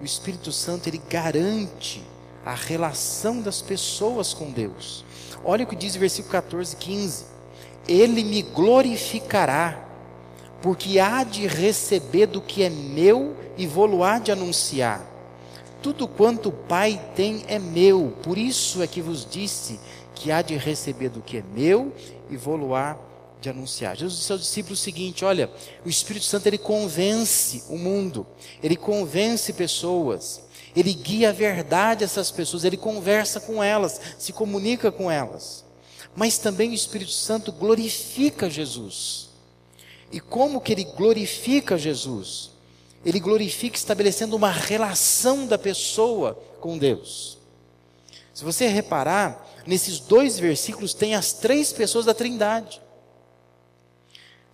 o 0.00 0.04
Espírito 0.04 0.50
Santo 0.50 0.88
ele 0.88 1.00
garante 1.08 2.04
a 2.44 2.52
relação 2.56 3.40
das 3.40 3.62
pessoas 3.62 4.34
com 4.34 4.50
Deus. 4.50 5.04
Olha 5.44 5.62
o 5.62 5.68
que 5.68 5.76
diz 5.76 5.94
o 5.94 6.00
versículo 6.00 6.32
14, 6.32 6.74
15. 6.74 7.32
Ele 7.86 8.22
me 8.22 8.42
glorificará, 8.42 9.88
porque 10.60 10.98
há 10.98 11.24
de 11.24 11.46
receber 11.46 12.26
do 12.26 12.40
que 12.40 12.62
é 12.62 12.70
meu 12.70 13.36
e 13.56 13.66
vou-lo 13.66 14.04
há 14.04 14.18
de 14.18 14.30
anunciar. 14.30 15.04
Tudo 15.82 16.06
quanto 16.06 16.50
o 16.50 16.52
Pai 16.52 17.00
tem 17.16 17.44
é 17.48 17.58
meu, 17.58 18.16
por 18.22 18.38
isso 18.38 18.82
é 18.82 18.86
que 18.86 19.02
vos 19.02 19.26
disse 19.28 19.80
que 20.14 20.30
há 20.30 20.40
de 20.40 20.56
receber 20.56 21.08
do 21.08 21.20
que 21.20 21.38
é 21.38 21.44
meu 21.54 21.92
e 22.30 22.36
vou-lo 22.36 22.74
há 22.74 22.96
de 23.40 23.50
anunciar. 23.50 23.96
Jesus 23.96 24.20
disse 24.20 24.32
aos 24.32 24.40
discípulos 24.40 24.80
o 24.80 24.82
seguinte: 24.82 25.24
olha, 25.24 25.50
o 25.84 25.88
Espírito 25.88 26.24
Santo 26.24 26.46
ele 26.46 26.58
convence 26.58 27.64
o 27.68 27.76
mundo, 27.76 28.24
ele 28.62 28.76
convence 28.76 29.52
pessoas, 29.52 30.40
ele 30.76 30.92
guia 30.92 31.30
a 31.30 31.32
verdade 31.32 32.04
a 32.04 32.06
essas 32.06 32.30
pessoas, 32.30 32.64
ele 32.64 32.76
conversa 32.76 33.40
com 33.40 33.62
elas, 33.62 34.00
se 34.16 34.32
comunica 34.32 34.92
com 34.92 35.10
elas. 35.10 35.64
Mas 36.14 36.38
também 36.38 36.70
o 36.70 36.74
Espírito 36.74 37.12
Santo 37.12 37.50
glorifica 37.52 38.50
Jesus. 38.50 39.28
E 40.10 40.20
como 40.20 40.60
que 40.60 40.72
ele 40.72 40.84
glorifica 40.84 41.78
Jesus? 41.78 42.50
Ele 43.04 43.18
glorifica 43.18 43.76
estabelecendo 43.76 44.36
uma 44.36 44.50
relação 44.50 45.46
da 45.46 45.58
pessoa 45.58 46.34
com 46.60 46.76
Deus. 46.76 47.38
Se 48.34 48.44
você 48.44 48.68
reparar, 48.68 49.48
nesses 49.66 49.98
dois 49.98 50.38
versículos 50.38 50.94
tem 50.94 51.14
as 51.14 51.32
três 51.32 51.72
pessoas 51.72 52.04
da 52.04 52.14
Trindade. 52.14 52.80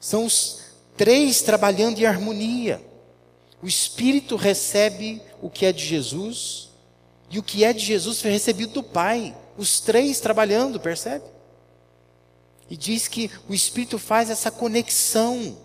São 0.00 0.24
os 0.24 0.60
três 0.96 1.42
trabalhando 1.42 1.98
em 1.98 2.06
harmonia. 2.06 2.80
O 3.60 3.66
Espírito 3.66 4.36
recebe 4.36 5.20
o 5.42 5.50
que 5.50 5.66
é 5.66 5.72
de 5.72 5.84
Jesus, 5.84 6.68
e 7.30 7.38
o 7.38 7.42
que 7.42 7.64
é 7.64 7.72
de 7.72 7.84
Jesus 7.84 8.20
foi 8.20 8.30
recebido 8.30 8.74
do 8.74 8.82
Pai. 8.82 9.36
Os 9.56 9.80
três 9.80 10.20
trabalhando, 10.20 10.78
percebe? 10.78 11.24
E 12.70 12.76
diz 12.76 13.08
que 13.08 13.30
o 13.48 13.54
Espírito 13.54 13.98
faz 13.98 14.30
essa 14.30 14.50
conexão. 14.50 15.56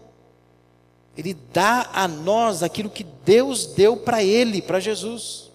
Ele 1.18 1.34
dá 1.54 1.90
a 1.94 2.08
nós 2.08 2.64
aquilo 2.64 2.90
que 2.90 3.04
Deus 3.04 3.66
deu 3.66 3.98
para 3.98 4.24
Ele, 4.24 4.62
para 4.62 4.80
Jesus. 4.80 5.52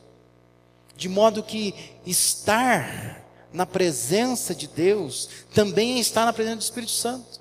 De 0.96 1.08
modo 1.08 1.42
que 1.42 1.74
estar 2.04 3.24
na 3.52 3.64
presença 3.64 4.54
de 4.54 4.66
Deus 4.66 5.28
também 5.54 5.96
é 5.96 6.00
estar 6.00 6.24
na 6.24 6.32
presença 6.32 6.56
do 6.56 6.62
Espírito 6.62 6.92
Santo. 6.92 7.40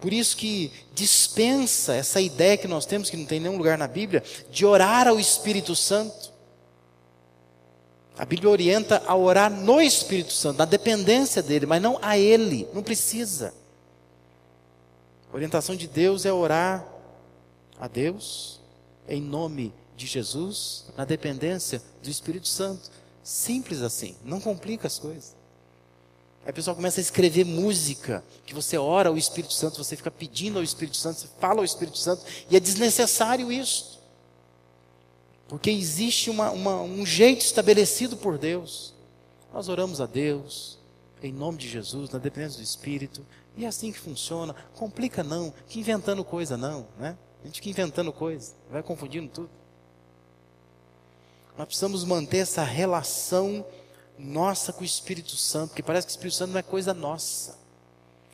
Por 0.00 0.12
isso 0.12 0.36
que 0.36 0.72
dispensa 0.94 1.94
essa 1.94 2.20
ideia 2.20 2.56
que 2.56 2.66
nós 2.66 2.86
temos, 2.86 3.10
que 3.10 3.16
não 3.16 3.26
tem 3.26 3.38
nenhum 3.38 3.58
lugar 3.58 3.76
na 3.76 3.86
Bíblia, 3.86 4.22
de 4.50 4.64
orar 4.64 5.06
ao 5.06 5.20
Espírito 5.20 5.76
Santo. 5.76 6.29
A 8.20 8.26
Bíblia 8.26 8.50
orienta 8.50 9.02
a 9.06 9.16
orar 9.16 9.50
no 9.50 9.80
Espírito 9.80 10.34
Santo, 10.34 10.58
na 10.58 10.66
dependência 10.66 11.42
dele, 11.42 11.64
mas 11.64 11.80
não 11.80 11.98
a 12.02 12.18
ele, 12.18 12.68
não 12.74 12.82
precisa. 12.82 13.54
A 15.32 15.34
orientação 15.34 15.74
de 15.74 15.88
Deus 15.88 16.26
é 16.26 16.32
orar 16.32 16.86
a 17.78 17.88
Deus 17.88 18.60
em 19.08 19.22
nome 19.22 19.72
de 19.96 20.06
Jesus, 20.06 20.84
na 20.98 21.06
dependência 21.06 21.80
do 22.02 22.10
Espírito 22.10 22.46
Santo. 22.46 22.90
Simples 23.24 23.80
assim, 23.80 24.14
não 24.22 24.38
complica 24.38 24.86
as 24.86 24.98
coisas. 24.98 25.34
Aí 26.44 26.50
o 26.50 26.54
pessoal 26.54 26.76
começa 26.76 27.00
a 27.00 27.02
escrever 27.02 27.46
música, 27.46 28.22
que 28.44 28.52
você 28.52 28.76
ora 28.76 29.08
ao 29.08 29.16
Espírito 29.16 29.54
Santo, 29.54 29.82
você 29.82 29.96
fica 29.96 30.10
pedindo 30.10 30.58
ao 30.58 30.62
Espírito 30.62 30.98
Santo, 30.98 31.20
você 31.20 31.28
fala 31.40 31.60
ao 31.60 31.64
Espírito 31.64 31.96
Santo, 31.96 32.22
e 32.50 32.54
é 32.54 32.60
desnecessário 32.60 33.50
isso. 33.50 33.98
Porque 35.50 35.68
existe 35.68 36.30
uma, 36.30 36.52
uma, 36.52 36.80
um 36.80 37.04
jeito 37.04 37.40
estabelecido 37.40 38.16
por 38.16 38.38
Deus. 38.38 38.94
Nós 39.52 39.68
oramos 39.68 40.00
a 40.00 40.06
Deus, 40.06 40.78
em 41.20 41.32
nome 41.32 41.58
de 41.58 41.68
Jesus, 41.68 42.08
na 42.10 42.20
dependência 42.20 42.60
do 42.60 42.62
Espírito, 42.62 43.26
e 43.56 43.64
é 43.64 43.68
assim 43.68 43.90
que 43.90 43.98
funciona. 43.98 44.54
Complica 44.76 45.24
não, 45.24 45.52
que 45.66 45.80
inventando 45.80 46.22
coisa 46.22 46.56
não, 46.56 46.86
né? 46.96 47.18
A 47.42 47.46
gente 47.46 47.56
fica 47.56 47.68
inventando 47.68 48.12
coisa, 48.12 48.54
vai 48.70 48.80
confundindo 48.80 49.28
tudo. 49.28 49.50
Nós 51.58 51.66
precisamos 51.66 52.04
manter 52.04 52.38
essa 52.38 52.62
relação 52.62 53.66
nossa 54.16 54.72
com 54.72 54.82
o 54.82 54.84
Espírito 54.84 55.34
Santo, 55.36 55.70
porque 55.70 55.82
parece 55.82 56.06
que 56.06 56.12
o 56.12 56.14
Espírito 56.14 56.36
Santo 56.36 56.52
não 56.52 56.60
é 56.60 56.62
coisa 56.62 56.94
nossa. 56.94 57.58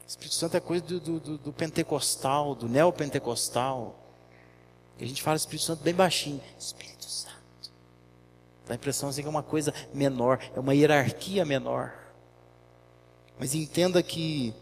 O 0.04 0.06
Espírito 0.06 0.34
Santo 0.34 0.54
é 0.58 0.60
coisa 0.60 0.84
do, 0.84 1.00
do, 1.00 1.38
do 1.38 1.52
pentecostal, 1.52 2.54
do 2.54 2.68
neopentecostal. 2.68 3.98
E 4.98 5.04
a 5.04 5.08
gente 5.08 5.22
fala 5.22 5.36
Espírito 5.36 5.64
Santo 5.64 5.82
bem 5.82 5.94
baixinho. 5.94 6.42
Espírito 6.58 6.95
Santo. 7.08 7.72
Dá 8.66 8.74
a 8.74 8.76
impressão 8.76 9.08
assim 9.08 9.22
que 9.22 9.26
é 9.26 9.30
uma 9.30 9.42
coisa 9.42 9.72
menor, 9.94 10.38
é 10.54 10.60
uma 10.60 10.74
hierarquia 10.74 11.44
menor. 11.44 11.94
Mas 13.38 13.54
entenda 13.54 14.02
que 14.02 14.54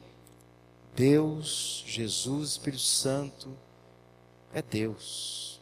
Deus, 0.94 1.84
Jesus, 1.86 2.50
Espírito 2.50 2.82
Santo 2.82 3.56
é 4.52 4.60
Deus. 4.60 5.60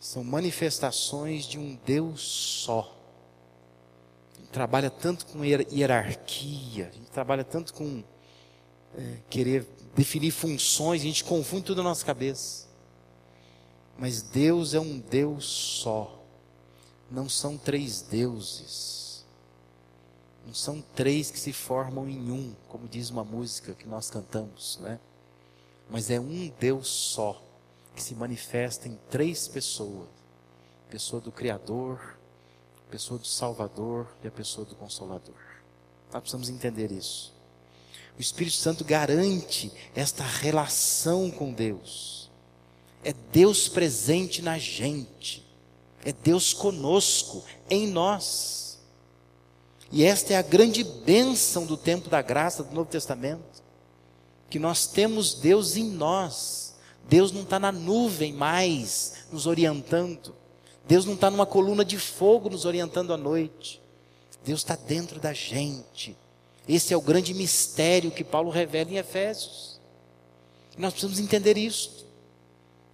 São 0.00 0.22
manifestações 0.22 1.44
de 1.44 1.58
um 1.58 1.78
Deus 1.84 2.20
só 2.20 2.96
trabalha 4.56 4.88
tanto 4.88 5.26
com 5.26 5.44
hierarquia, 5.44 6.88
a 6.90 6.96
gente 6.96 7.10
trabalha 7.10 7.44
tanto 7.44 7.74
com 7.74 8.02
é, 8.96 9.16
querer 9.28 9.66
definir 9.94 10.30
funções, 10.30 11.02
a 11.02 11.04
gente 11.04 11.24
confunde 11.24 11.64
tudo 11.64 11.82
na 11.82 11.90
nossa 11.90 12.04
cabeça. 12.04 12.66
Mas 13.98 14.20
Deus 14.20 14.74
é 14.74 14.80
um 14.80 14.98
Deus 14.98 15.44
só, 15.46 16.22
não 17.10 17.28
são 17.28 17.56
três 17.56 18.02
deuses, 18.02 19.24
não 20.46 20.52
são 20.52 20.82
três 20.94 21.30
que 21.30 21.38
se 21.38 21.52
formam 21.52 22.08
em 22.08 22.30
um, 22.30 22.54
como 22.68 22.86
diz 22.86 23.08
uma 23.10 23.24
música 23.24 23.74
que 23.74 23.88
nós 23.88 24.10
cantamos, 24.10 24.78
né? 24.82 25.00
Mas 25.88 26.10
é 26.10 26.20
um 26.20 26.52
Deus 26.60 26.88
só, 26.88 27.42
que 27.94 28.02
se 28.02 28.14
manifesta 28.14 28.86
em 28.86 28.98
três 29.10 29.48
pessoas: 29.48 30.08
pessoa 30.90 31.22
do 31.22 31.32
Criador, 31.32 32.18
a 32.86 32.90
pessoa 32.90 33.18
do 33.18 33.26
Salvador 33.26 34.06
e 34.22 34.28
a 34.28 34.30
pessoa 34.30 34.66
do 34.66 34.74
Consolador. 34.74 35.34
Nós 36.12 36.20
precisamos 36.20 36.50
entender 36.50 36.92
isso. 36.92 37.34
O 38.18 38.20
Espírito 38.20 38.56
Santo 38.56 38.84
garante 38.84 39.72
esta 39.94 40.22
relação 40.22 41.30
com 41.30 41.52
Deus. 41.52 42.25
É 43.06 43.14
Deus 43.30 43.68
presente 43.68 44.42
na 44.42 44.58
gente. 44.58 45.46
É 46.04 46.12
Deus 46.12 46.52
conosco, 46.52 47.44
em 47.70 47.86
nós. 47.86 48.80
E 49.92 50.02
esta 50.02 50.32
é 50.32 50.36
a 50.36 50.42
grande 50.42 50.82
bênção 50.82 51.64
do 51.64 51.76
tempo 51.76 52.10
da 52.10 52.20
graça 52.20 52.64
do 52.64 52.74
Novo 52.74 52.90
Testamento. 52.90 53.62
Que 54.50 54.58
nós 54.58 54.88
temos 54.88 55.34
Deus 55.34 55.76
em 55.76 55.84
nós. 55.84 56.74
Deus 57.08 57.30
não 57.30 57.42
está 57.42 57.60
na 57.60 57.70
nuvem 57.70 58.32
mais, 58.32 59.26
nos 59.30 59.46
orientando. 59.46 60.34
Deus 60.88 61.04
não 61.04 61.14
está 61.14 61.30
numa 61.30 61.46
coluna 61.46 61.84
de 61.84 62.00
fogo 62.00 62.50
nos 62.50 62.64
orientando 62.64 63.12
à 63.12 63.16
noite. 63.16 63.80
Deus 64.44 64.62
está 64.62 64.74
dentro 64.74 65.20
da 65.20 65.32
gente. 65.32 66.16
Esse 66.68 66.92
é 66.92 66.96
o 66.96 67.00
grande 67.00 67.32
mistério 67.32 68.10
que 68.10 68.24
Paulo 68.24 68.50
revela 68.50 68.90
em 68.90 68.96
Efésios. 68.96 69.80
E 70.76 70.80
nós 70.80 70.92
precisamos 70.92 71.20
entender 71.20 71.56
isso. 71.56 72.05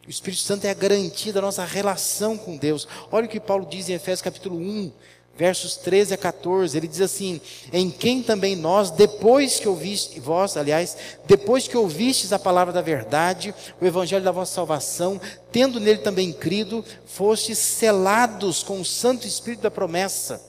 O 0.05 0.11
Espírito 0.11 0.43
Santo 0.43 0.65
é 0.65 0.71
a 0.71 0.75
garantia 0.75 1.33
da 1.33 1.41
nossa 1.41 1.65
relação 1.65 2.37
com 2.37 2.57
Deus. 2.57 2.89
Olha 3.11 3.27
o 3.27 3.29
que 3.29 3.39
Paulo 3.39 3.65
diz 3.65 3.89
em 3.89 3.93
Efésios 3.95 4.21
capítulo 4.21 4.59
1, 4.59 4.91
versos 5.37 5.77
13 5.77 6.15
a 6.15 6.17
14, 6.17 6.77
ele 6.77 6.89
diz 6.89 7.01
assim: 7.01 7.41
Em 7.73 7.89
quem 7.89 8.21
também 8.21 8.57
nós, 8.57 8.91
depois 8.91 9.61
que 9.61 9.69
ouviste, 9.69 10.19
vós, 10.19 10.57
aliás, 10.57 10.97
depois 11.25 11.69
que 11.69 11.77
ouvistes 11.77 12.33
a 12.33 12.39
palavra 12.39 12.73
da 12.73 12.81
verdade, 12.81 13.55
o 13.81 13.87
evangelho 13.87 14.25
da 14.25 14.33
vossa 14.33 14.55
salvação, 14.55 15.21
tendo 15.53 15.79
nele 15.79 16.01
também 16.01 16.33
crido, 16.33 16.85
fostes 17.07 17.59
selados 17.59 18.65
com 18.65 18.81
o 18.81 18.85
Santo 18.85 19.25
Espírito 19.25 19.63
da 19.63 19.71
promessa. 19.71 20.45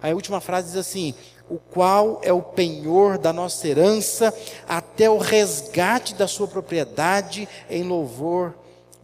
Aí 0.00 0.12
a 0.12 0.14
última 0.14 0.40
frase 0.40 0.68
diz 0.68 0.76
assim: 0.76 1.14
o 1.50 1.58
qual 1.58 2.20
é 2.22 2.32
o 2.32 2.40
penhor 2.40 3.18
da 3.18 3.32
nossa 3.32 3.66
herança, 3.66 4.32
até 4.68 5.10
o 5.10 5.18
resgate 5.18 6.14
da 6.14 6.28
sua 6.28 6.46
propriedade, 6.46 7.48
em 7.68 7.82
louvor 7.82 8.54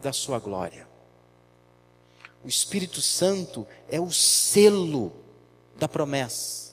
da 0.00 0.12
sua 0.12 0.38
glória. 0.38 0.88
O 2.44 2.48
Espírito 2.48 3.02
Santo 3.02 3.66
é 3.88 4.00
o 4.00 4.10
selo 4.10 5.12
da 5.78 5.86
promessa, 5.86 6.72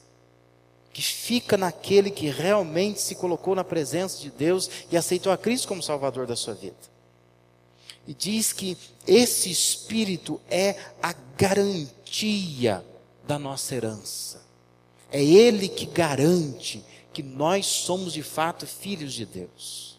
que 0.93 1.01
fica 1.01 1.57
naquele 1.57 2.09
que 2.09 2.29
realmente 2.29 3.01
se 3.01 3.15
colocou 3.15 3.53
na 3.53 3.63
presença 3.63 4.19
de 4.19 4.31
Deus 4.31 4.69
e 4.89 4.97
aceitou 4.97 5.31
a 5.31 5.37
Cristo 5.37 5.67
como 5.67 5.83
Salvador 5.83 6.25
da 6.25 6.35
sua 6.35 6.53
vida. 6.53 6.75
E 8.07 8.13
diz 8.13 8.53
que 8.53 8.77
esse 9.05 9.51
Espírito 9.51 10.39
é 10.49 10.75
a 11.03 11.13
garantia 11.37 12.83
da 13.27 13.37
nossa 13.37 13.75
herança. 13.75 14.41
É 15.11 15.21
Ele 15.21 15.67
que 15.67 15.85
garante 15.85 16.83
que 17.11 17.21
nós 17.21 17.65
somos 17.65 18.13
de 18.13 18.23
fato 18.23 18.65
filhos 18.65 19.13
de 19.13 19.25
Deus. 19.25 19.96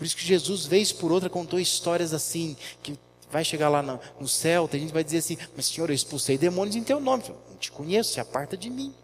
Por 0.00 0.06
isso 0.06 0.16
que 0.16 0.24
Jesus, 0.24 0.64
vez 0.64 0.92
por 0.92 1.12
outra, 1.12 1.28
contou 1.28 1.60
histórias 1.60 2.14
assim, 2.14 2.56
que 2.82 2.98
vai 3.30 3.44
chegar 3.44 3.68
lá 3.68 3.82
no, 3.82 4.26
céu, 4.26 4.66
tem 4.66 4.80
gente 4.80 4.88
que 4.88 4.94
vai 4.94 5.04
dizer 5.04 5.18
assim, 5.18 5.36
mas 5.54 5.66
Senhor, 5.66 5.90
eu 5.90 5.94
expulsei 5.94 6.38
demônios 6.38 6.74
em 6.74 6.82
teu 6.82 6.98
nome. 6.98 7.22
Eu 7.28 7.36
não 7.50 7.56
te 7.58 7.70
conheço, 7.70 8.14
se 8.14 8.18
aparta 8.18 8.56
de 8.56 8.70
mim. 8.70 8.94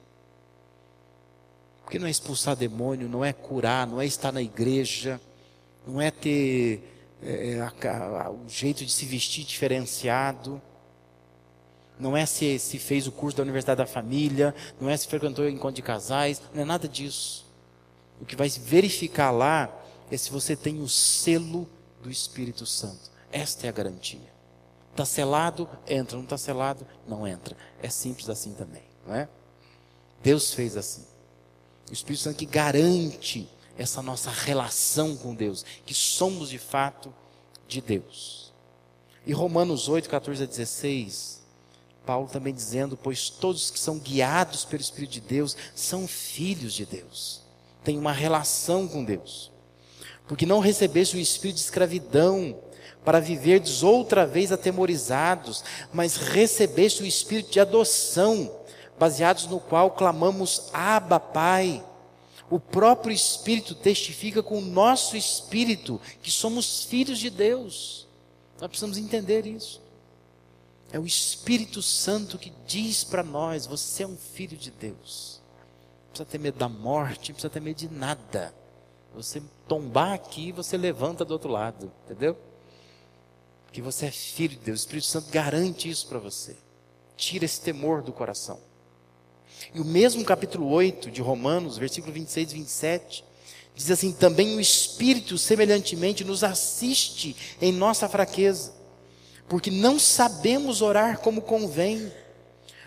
Porque 1.84 1.98
não 1.98 2.06
é 2.06 2.10
expulsar 2.10 2.56
demônio, 2.56 3.10
não 3.10 3.22
é 3.22 3.30
curar, 3.30 3.86
não 3.86 4.00
é 4.00 4.06
estar 4.06 4.32
na 4.32 4.40
igreja, 4.40 5.20
não 5.86 6.00
é 6.00 6.10
ter 6.10 6.82
é, 7.22 7.60
a, 7.60 8.22
a, 8.22 8.30
o 8.30 8.48
jeito 8.48 8.82
de 8.82 8.90
se 8.90 9.04
vestir 9.04 9.44
diferenciado, 9.44 10.62
não 12.00 12.16
é 12.16 12.24
se, 12.24 12.58
se 12.58 12.78
fez 12.78 13.06
o 13.06 13.12
curso 13.12 13.36
da 13.36 13.42
Universidade 13.42 13.76
da 13.76 13.86
Família, 13.86 14.54
não 14.80 14.88
é 14.88 14.96
se 14.96 15.06
frequentou 15.06 15.46
encontro 15.46 15.76
de 15.76 15.82
casais, 15.82 16.40
não 16.54 16.62
é 16.62 16.64
nada 16.64 16.88
disso. 16.88 17.44
O 18.18 18.24
que 18.24 18.34
vai 18.34 18.48
verificar 18.48 19.30
lá 19.30 19.82
é 20.10 20.16
se 20.16 20.30
você 20.30 20.54
tem 20.54 20.80
o 20.80 20.88
selo 20.88 21.68
do 22.02 22.10
Espírito 22.10 22.64
Santo. 22.66 23.10
Esta 23.32 23.66
é 23.66 23.68
a 23.68 23.72
garantia. 23.72 24.32
Está 24.92 25.04
selado, 25.04 25.68
entra. 25.86 26.16
Não 26.16 26.24
está 26.24 26.38
selado, 26.38 26.86
não 27.06 27.26
entra. 27.26 27.56
É 27.82 27.88
simples 27.88 28.30
assim 28.30 28.54
também, 28.54 28.82
não 29.06 29.14
é? 29.14 29.28
Deus 30.22 30.52
fez 30.52 30.76
assim. 30.76 31.04
O 31.90 31.92
Espírito 31.92 32.22
Santo 32.22 32.36
que 32.36 32.46
garante 32.46 33.48
essa 33.76 34.00
nossa 34.00 34.30
relação 34.30 35.16
com 35.16 35.34
Deus, 35.34 35.64
que 35.84 35.94
somos 35.94 36.48
de 36.48 36.58
fato 36.58 37.14
de 37.68 37.80
Deus. 37.80 38.52
E 39.26 39.32
Romanos 39.32 39.88
8, 39.88 40.08
14 40.08 40.42
a 40.42 40.46
16, 40.46 41.42
Paulo 42.06 42.28
também 42.28 42.54
dizendo: 42.54 42.96
Pois 42.96 43.28
todos 43.28 43.70
que 43.70 43.78
são 43.78 43.98
guiados 43.98 44.64
pelo 44.64 44.80
Espírito 44.80 45.12
de 45.12 45.20
Deus 45.20 45.56
são 45.74 46.06
filhos 46.06 46.72
de 46.72 46.86
Deus, 46.86 47.42
têm 47.84 47.98
uma 47.98 48.12
relação 48.12 48.88
com 48.88 49.04
Deus. 49.04 49.52
Porque 50.26 50.46
não 50.46 50.58
recebeste 50.58 51.16
o 51.16 51.20
espírito 51.20 51.56
de 51.56 51.62
escravidão 51.62 52.58
para 53.04 53.20
viverdes 53.20 53.84
outra 53.84 54.26
vez 54.26 54.50
atemorizados, 54.50 55.62
mas 55.92 56.16
recebeste 56.16 57.02
o 57.02 57.06
espírito 57.06 57.52
de 57.52 57.60
adoção, 57.60 58.52
baseados 58.98 59.46
no 59.46 59.60
qual 59.60 59.92
clamamos 59.92 60.70
Abba, 60.72 61.20
Pai. 61.20 61.84
O 62.50 62.58
próprio 62.58 63.12
Espírito 63.12 63.74
testifica 63.74 64.42
com 64.42 64.58
o 64.58 64.64
nosso 64.64 65.16
espírito 65.16 66.00
que 66.22 66.30
somos 66.30 66.84
filhos 66.84 67.18
de 67.18 67.30
Deus. 67.30 68.06
Nós 68.60 68.68
precisamos 68.68 68.98
entender 68.98 69.46
isso. 69.46 69.82
É 70.92 70.98
o 70.98 71.06
Espírito 71.06 71.82
Santo 71.82 72.38
que 72.38 72.52
diz 72.66 73.02
para 73.02 73.22
nós: 73.22 73.66
você 73.66 74.04
é 74.04 74.06
um 74.06 74.16
filho 74.16 74.56
de 74.56 74.70
Deus. 74.70 75.40
Não 76.04 76.10
precisa 76.10 76.30
ter 76.30 76.38
medo 76.38 76.58
da 76.58 76.68
morte, 76.68 77.30
não 77.30 77.34
precisa 77.34 77.50
ter 77.50 77.60
medo 77.60 77.76
de 77.76 77.88
nada. 77.88 78.54
Você 79.16 79.42
tombar 79.66 80.12
aqui, 80.12 80.52
você 80.52 80.76
levanta 80.76 81.24
do 81.24 81.32
outro 81.32 81.50
lado, 81.50 81.90
entendeu? 82.04 82.36
que 83.76 83.82
você 83.82 84.06
é 84.06 84.10
filho 84.10 84.56
de 84.56 84.64
Deus. 84.64 84.80
O 84.80 84.84
Espírito 84.84 85.06
Santo 85.06 85.30
garante 85.30 85.86
isso 85.86 86.06
para 86.06 86.18
você. 86.18 86.56
Tira 87.14 87.44
esse 87.44 87.60
temor 87.60 88.00
do 88.00 88.10
coração. 88.10 88.58
E 89.74 89.78
o 89.78 89.84
mesmo 89.84 90.24
capítulo 90.24 90.66
8 90.70 91.10
de 91.10 91.20
Romanos, 91.20 91.76
versículo 91.76 92.10
26 92.10 92.52
e 92.52 92.54
27, 92.54 93.24
diz 93.74 93.90
assim: 93.90 94.12
Também 94.12 94.56
o 94.56 94.60
Espírito 94.60 95.36
semelhantemente 95.36 96.24
nos 96.24 96.42
assiste 96.42 97.36
em 97.60 97.70
nossa 97.70 98.08
fraqueza, 98.08 98.72
porque 99.46 99.70
não 99.70 99.98
sabemos 99.98 100.80
orar 100.80 101.18
como 101.18 101.42
convém, 101.42 102.10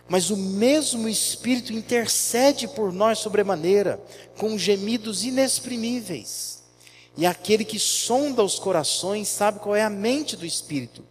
mas 0.10 0.32
o 0.32 0.36
mesmo 0.36 1.08
Espírito 1.08 1.72
intercede 1.72 2.67
por 2.67 2.91
nós 2.91 3.19
sobremaneira, 3.19 4.04
com 4.38 4.58
gemidos 4.58 5.24
inexprimíveis. 5.24 6.63
E 7.15 7.28
aquele 7.28 7.63
que 7.63 7.78
sonda 7.78 8.43
os 8.43 8.58
corações 8.58 9.28
sabe 9.28 9.60
qual 9.60 9.76
é 9.76 9.84
a 9.84 9.89
mente 9.89 10.36
do 10.36 10.45
Espírito, 10.45 11.06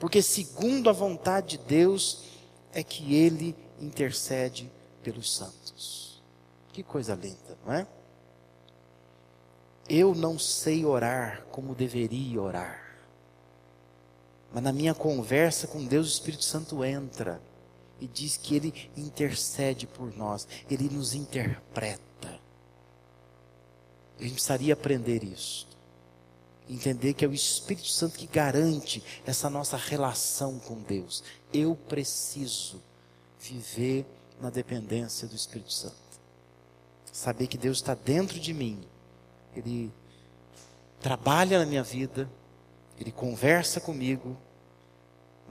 porque 0.00 0.20
segundo 0.20 0.90
a 0.90 0.92
vontade 0.92 1.58
de 1.58 1.64
Deus 1.64 2.24
é 2.72 2.82
que 2.82 3.14
ele 3.14 3.54
intercede 3.80 4.70
pelos 5.02 5.32
santos. 5.32 6.20
Que 6.72 6.82
coisa 6.82 7.14
linda, 7.14 7.56
não 7.64 7.72
é? 7.72 7.86
Eu 9.88 10.14
não 10.14 10.38
sei 10.38 10.84
orar 10.84 11.44
como 11.50 11.74
deveria 11.74 12.40
orar. 12.40 12.96
Mas 14.52 14.62
na 14.62 14.72
minha 14.72 14.94
conversa 14.94 15.66
com 15.66 15.84
Deus, 15.84 16.06
o 16.08 16.12
Espírito 16.12 16.44
Santo 16.44 16.84
entra 16.84 17.40
e 18.00 18.06
diz 18.06 18.36
que 18.36 18.56
ele 18.56 18.90
intercede 18.96 19.86
por 19.86 20.16
nós, 20.16 20.48
ele 20.70 20.88
nos 20.88 21.14
interpreta. 21.14 22.40
A 24.18 24.22
gente 24.22 24.34
precisaria 24.34 24.74
aprender 24.74 25.24
isso. 25.24 25.68
Entender 26.68 27.14
que 27.14 27.24
é 27.24 27.28
o 27.28 27.34
Espírito 27.34 27.88
Santo 27.88 28.18
que 28.18 28.26
garante 28.26 29.02
essa 29.26 29.50
nossa 29.50 29.76
relação 29.76 30.58
com 30.60 30.80
Deus. 30.82 31.22
Eu 31.52 31.74
preciso 31.74 32.80
viver 33.40 34.06
na 34.40 34.50
dependência 34.50 35.26
do 35.26 35.34
Espírito 35.34 35.72
Santo. 35.72 35.96
Saber 37.12 37.46
que 37.48 37.58
Deus 37.58 37.78
está 37.78 37.94
dentro 37.94 38.38
de 38.38 38.54
mim. 38.54 38.80
Ele 39.56 39.92
trabalha 41.00 41.58
na 41.58 41.66
minha 41.66 41.82
vida. 41.82 42.30
Ele 42.98 43.10
conversa 43.10 43.80
comigo. 43.80 44.36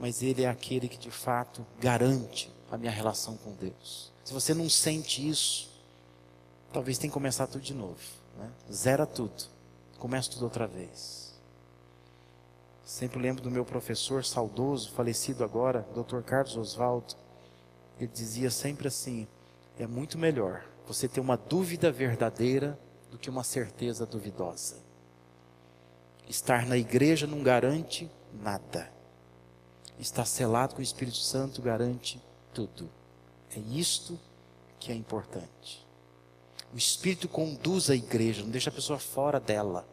Mas 0.00 0.22
Ele 0.22 0.42
é 0.42 0.48
aquele 0.48 0.88
que 0.88 0.96
de 0.96 1.10
fato 1.10 1.64
garante 1.78 2.50
a 2.70 2.78
minha 2.78 2.90
relação 2.90 3.36
com 3.36 3.52
Deus. 3.52 4.10
Se 4.24 4.32
você 4.32 4.54
não 4.54 4.68
sente 4.68 5.28
isso, 5.28 5.70
talvez 6.72 6.96
tenha 6.96 7.10
que 7.10 7.14
começar 7.14 7.46
tudo 7.46 7.62
de 7.62 7.74
novo. 7.74 8.00
Né? 8.38 8.50
Zera 8.72 9.04
tudo. 9.04 9.44
Começa 9.98 10.30
tudo 10.30 10.44
outra 10.44 10.66
vez. 10.66 11.34
Sempre 12.82 13.20
lembro 13.20 13.42
do 13.42 13.50
meu 13.50 13.64
professor 13.64 14.24
saudoso, 14.24 14.90
falecido 14.92 15.44
agora, 15.44 15.86
Dr. 15.94 16.22
Carlos 16.22 16.56
Oswaldo. 16.56 17.14
Ele 17.98 18.10
dizia 18.12 18.50
sempre 18.50 18.88
assim: 18.88 19.28
é 19.78 19.86
muito 19.86 20.16
melhor 20.18 20.64
você 20.86 21.06
ter 21.06 21.20
uma 21.20 21.36
dúvida 21.36 21.92
verdadeira 21.92 22.78
do 23.10 23.18
que 23.18 23.28
uma 23.28 23.44
certeza 23.44 24.06
duvidosa. 24.06 24.76
Estar 26.28 26.64
na 26.66 26.76
igreja 26.76 27.26
não 27.26 27.42
garante 27.42 28.10
nada. 28.32 28.90
Estar 30.00 30.24
selado 30.24 30.74
com 30.74 30.80
o 30.80 30.84
Espírito 30.84 31.18
Santo 31.18 31.60
garante 31.60 32.20
tudo. 32.54 32.88
É 33.54 33.58
isto 33.58 34.18
que 34.78 34.90
é 34.90 34.94
importante. 34.94 35.86
O 36.72 36.76
Espírito 36.76 37.28
conduz 37.28 37.90
a 37.90 37.94
igreja, 37.94 38.42
não 38.42 38.50
deixa 38.50 38.70
a 38.70 38.72
pessoa 38.72 38.98
fora 38.98 39.38
dela. 39.38 39.86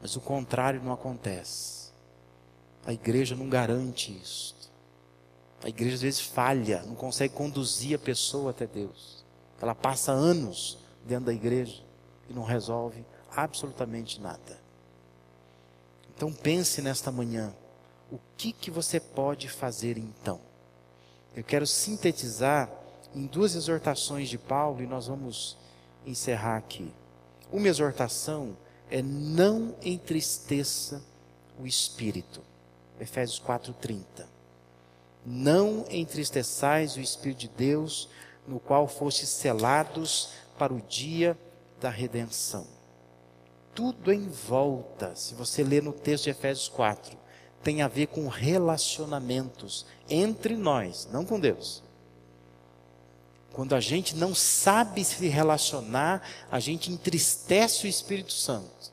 Mas 0.00 0.16
o 0.16 0.20
contrário 0.20 0.82
não 0.82 0.92
acontece. 0.92 1.92
A 2.86 2.92
igreja 2.92 3.36
não 3.36 3.48
garante 3.48 4.12
isso. 4.12 4.56
A 5.62 5.68
igreja 5.68 5.96
às 5.96 6.02
vezes 6.02 6.20
falha, 6.20 6.82
não 6.82 6.94
consegue 6.94 7.34
conduzir 7.34 7.94
a 7.94 7.98
pessoa 7.98 8.50
até 8.50 8.66
Deus. 8.66 9.24
Ela 9.60 9.74
passa 9.74 10.10
anos 10.10 10.78
dentro 11.04 11.26
da 11.26 11.32
igreja 11.32 11.82
e 12.28 12.32
não 12.32 12.42
resolve 12.42 13.04
absolutamente 13.30 14.20
nada. 14.20 14.60
Então 16.16 16.32
pense 16.32 16.82
nesta 16.82 17.12
manhã, 17.12 17.54
o 18.12 18.20
que 18.36 18.52
que 18.52 18.70
você 18.70 19.00
pode 19.00 19.48
fazer 19.48 19.96
então? 19.96 20.38
Eu 21.34 21.42
quero 21.42 21.66
sintetizar 21.66 22.70
em 23.14 23.24
duas 23.26 23.54
exortações 23.54 24.28
de 24.28 24.36
Paulo 24.36 24.82
e 24.82 24.86
nós 24.86 25.06
vamos 25.06 25.56
encerrar 26.04 26.58
aqui. 26.58 26.92
Uma 27.50 27.68
exortação 27.68 28.54
é 28.90 29.00
não 29.00 29.74
entristeça 29.82 31.02
o 31.58 31.66
espírito. 31.66 32.42
Efésios 33.00 33.40
4:30. 33.40 34.26
Não 35.24 35.86
entristeçais 35.88 36.96
o 36.96 37.00
espírito 37.00 37.38
de 37.38 37.48
Deus, 37.48 38.10
no 38.46 38.60
qual 38.60 38.86
fostes 38.86 39.30
selados 39.30 40.30
para 40.58 40.74
o 40.74 40.82
dia 40.82 41.38
da 41.80 41.88
redenção. 41.88 42.66
Tudo 43.74 44.12
em 44.12 44.28
volta, 44.28 45.16
se 45.16 45.34
você 45.34 45.62
ler 45.62 45.82
no 45.82 45.92
texto 45.92 46.24
de 46.24 46.30
Efésios 46.30 46.68
4, 46.68 47.21
tem 47.62 47.82
a 47.82 47.88
ver 47.88 48.08
com 48.08 48.28
relacionamentos 48.28 49.86
entre 50.08 50.56
nós, 50.56 51.08
não 51.12 51.24
com 51.24 51.38
Deus. 51.38 51.82
Quando 53.52 53.74
a 53.74 53.80
gente 53.80 54.16
não 54.16 54.34
sabe 54.34 55.04
se 55.04 55.28
relacionar, 55.28 56.22
a 56.50 56.58
gente 56.58 56.90
entristece 56.90 57.86
o 57.86 57.88
Espírito 57.88 58.32
Santo. 58.32 58.92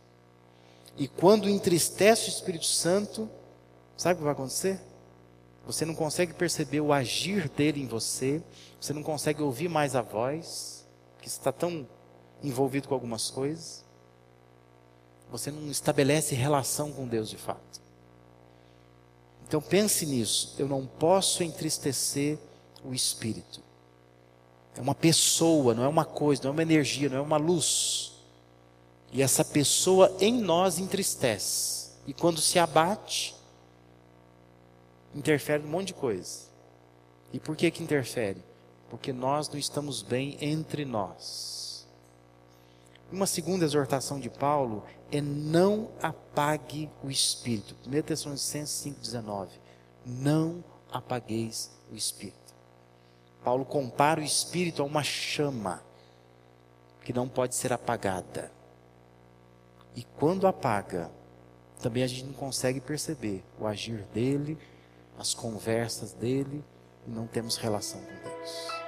E 0.97 1.07
quando 1.07 1.49
entristece 1.49 2.27
o 2.27 2.29
Espírito 2.29 2.65
Santo, 2.65 3.29
sabe 3.95 4.15
o 4.15 4.17
que 4.17 4.23
vai 4.23 4.33
acontecer? 4.33 4.79
Você 5.65 5.85
não 5.85 5.95
consegue 5.95 6.33
perceber 6.33 6.81
o 6.81 6.91
agir 6.91 7.47
dele 7.47 7.81
em 7.81 7.87
você, 7.87 8.43
você 8.79 8.91
não 8.91 9.03
consegue 9.03 9.41
ouvir 9.41 9.69
mais 9.69 9.95
a 9.95 10.01
voz, 10.01 10.85
que 11.21 11.27
está 11.27 11.51
tão 11.51 11.87
envolvido 12.43 12.87
com 12.87 12.93
algumas 12.93 13.29
coisas. 13.29 13.85
Você 15.31 15.51
não 15.51 15.69
estabelece 15.69 16.35
relação 16.35 16.91
com 16.91 17.07
Deus 17.07 17.29
de 17.29 17.37
fato. 17.37 17.81
Então 19.49 19.59
pense 19.59 20.05
nisso. 20.05 20.53
Eu 20.59 20.67
não 20.67 20.85
posso 20.85 21.43
entristecer 21.43 22.37
o 22.85 22.93
espírito. 22.93 23.63
É 24.77 24.81
uma 24.81 24.93
pessoa, 24.93 25.73
não 25.73 25.83
é 25.83 25.87
uma 25.87 26.05
coisa, 26.05 26.43
não 26.43 26.51
é 26.51 26.53
uma 26.53 26.61
energia, 26.61 27.09
não 27.09 27.17
é 27.17 27.21
uma 27.21 27.37
luz. 27.37 28.13
E 29.11 29.23
essa 29.23 29.43
pessoa 29.43 30.15
em 30.19 30.39
nós 30.39 30.77
entristece. 30.77 31.89
E 32.05 32.13
quando 32.13 32.39
se 32.39 32.59
abate, 32.59 33.35
interfere 35.15 35.63
um 35.63 35.69
monte 35.69 35.87
de 35.87 35.93
coisa. 35.95 36.41
E 37.33 37.39
por 37.39 37.55
que 37.55 37.71
que 37.71 37.81
interfere? 37.81 38.43
Porque 38.87 39.11
nós 39.11 39.49
não 39.49 39.57
estamos 39.57 40.03
bem 40.03 40.37
entre 40.39 40.85
nós. 40.85 41.87
Uma 43.11 43.25
segunda 43.25 43.65
exortação 43.65 44.19
de 44.19 44.29
Paulo 44.29 44.83
é 45.11 45.21
não 45.21 45.89
apague 46.01 46.89
o 47.03 47.09
espírito. 47.09 47.75
1 47.87 48.01
Tessalonicenses 48.01 48.93
5,19. 48.93 49.49
Não 50.05 50.63
apagueis 50.91 51.71
o 51.91 51.95
espírito. 51.95 52.37
Paulo 53.43 53.65
compara 53.65 54.19
o 54.19 54.23
espírito 54.23 54.81
a 54.81 54.85
uma 54.85 55.03
chama 55.03 55.83
que 57.03 57.13
não 57.13 57.27
pode 57.27 57.55
ser 57.55 57.73
apagada. 57.73 58.51
E 59.95 60.03
quando 60.03 60.47
apaga, 60.47 61.09
também 61.81 62.03
a 62.03 62.07
gente 62.07 62.25
não 62.25 62.33
consegue 62.33 62.79
perceber 62.79 63.43
o 63.59 63.65
agir 63.65 64.03
dele, 64.13 64.57
as 65.17 65.33
conversas 65.33 66.13
dele, 66.13 66.63
e 67.07 67.09
não 67.09 67.25
temos 67.25 67.55
relação 67.57 67.99
com 67.99 68.29
Deus. 68.29 68.78